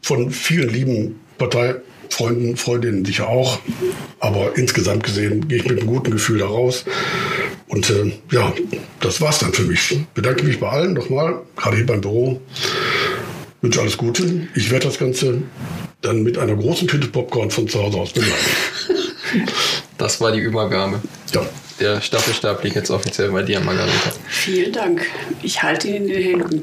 von 0.02 0.30
vielen 0.30 0.70
lieben 0.70 1.20
Partei 1.38 1.76
Freunden, 2.10 2.56
Freundinnen 2.56 3.04
sicher 3.04 3.28
auch. 3.28 3.58
Aber 4.20 4.56
insgesamt 4.56 5.04
gesehen 5.04 5.48
gehe 5.48 5.58
ich 5.58 5.68
mit 5.68 5.78
einem 5.78 5.86
guten 5.86 6.10
Gefühl 6.10 6.38
da 6.38 6.46
raus. 6.46 6.84
Und 7.68 7.90
äh, 7.90 8.12
ja, 8.30 8.52
das 9.00 9.20
war's 9.20 9.38
dann 9.38 9.52
für 9.52 9.62
mich. 9.62 9.92
Ich 9.92 10.06
bedanke 10.14 10.44
mich 10.44 10.60
bei 10.60 10.68
allen 10.68 10.94
nochmal, 10.94 11.42
gerade 11.56 11.76
hier 11.76 11.86
beim 11.86 12.00
Büro. 12.00 12.40
Wünsche 13.60 13.80
alles 13.80 13.96
Gute. 13.96 14.48
Ich 14.54 14.70
werde 14.70 14.86
das 14.86 14.98
Ganze 14.98 15.42
dann 16.00 16.22
mit 16.22 16.38
einer 16.38 16.54
großen 16.54 16.86
Tüte 16.86 17.08
Popcorn 17.08 17.50
von 17.50 17.68
zu 17.68 17.82
Hause 17.82 17.98
aus 17.98 18.12
begleiten. 18.12 18.36
Das 19.98 20.20
war 20.20 20.30
die 20.30 20.40
Übergabe. 20.40 21.00
Ja. 21.34 21.42
Der 21.80 22.00
Staffelstab 22.00 22.62
liegt 22.64 22.76
jetzt 22.76 22.90
offiziell 22.90 23.30
bei 23.30 23.42
dir, 23.42 23.60
Margareta. 23.60 24.10
Vielen 24.28 24.72
Dank. 24.72 25.02
Ich 25.42 25.62
halte 25.62 25.88
ihn 25.88 25.94
in 25.96 26.08
den 26.08 26.22
Händen. 26.22 26.62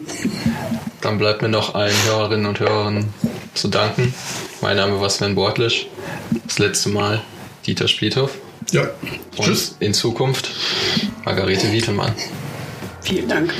Dann 1.01 1.19
bleibt 1.19 1.41
mir 1.43 1.49
noch 1.49 1.75
allen 1.75 1.95
Hörerinnen 2.05 2.45
und 2.47 2.59
Hörern 2.59 3.05
zu 3.53 3.67
danken. 3.67 4.13
Mein 4.61 4.77
Name 4.77 4.99
war 4.99 5.09
Sven 5.09 5.35
Bortlisch. 5.35 5.87
Das 6.47 6.59
letzte 6.59 6.89
Mal 6.89 7.21
Dieter 7.65 7.87
Spliethoff. 7.87 8.31
Ja. 8.71 8.89
Und 9.37 9.45
Tschüss. 9.45 9.75
In 9.79 9.93
Zukunft 9.93 10.49
Margarete 11.25 11.71
Wietelmann. 11.71 12.13
Vielen 13.01 13.27
Dank. 13.27 13.53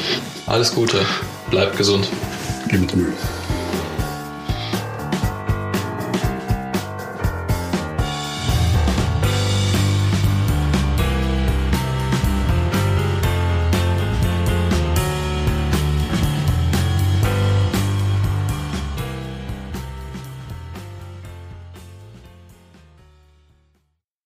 Alles 0.48 0.74
Gute. 0.74 1.06
Bleibt 1.50 1.78
gesund. 1.78 2.08
Gib 2.70 2.96
Mühe. 2.96 3.14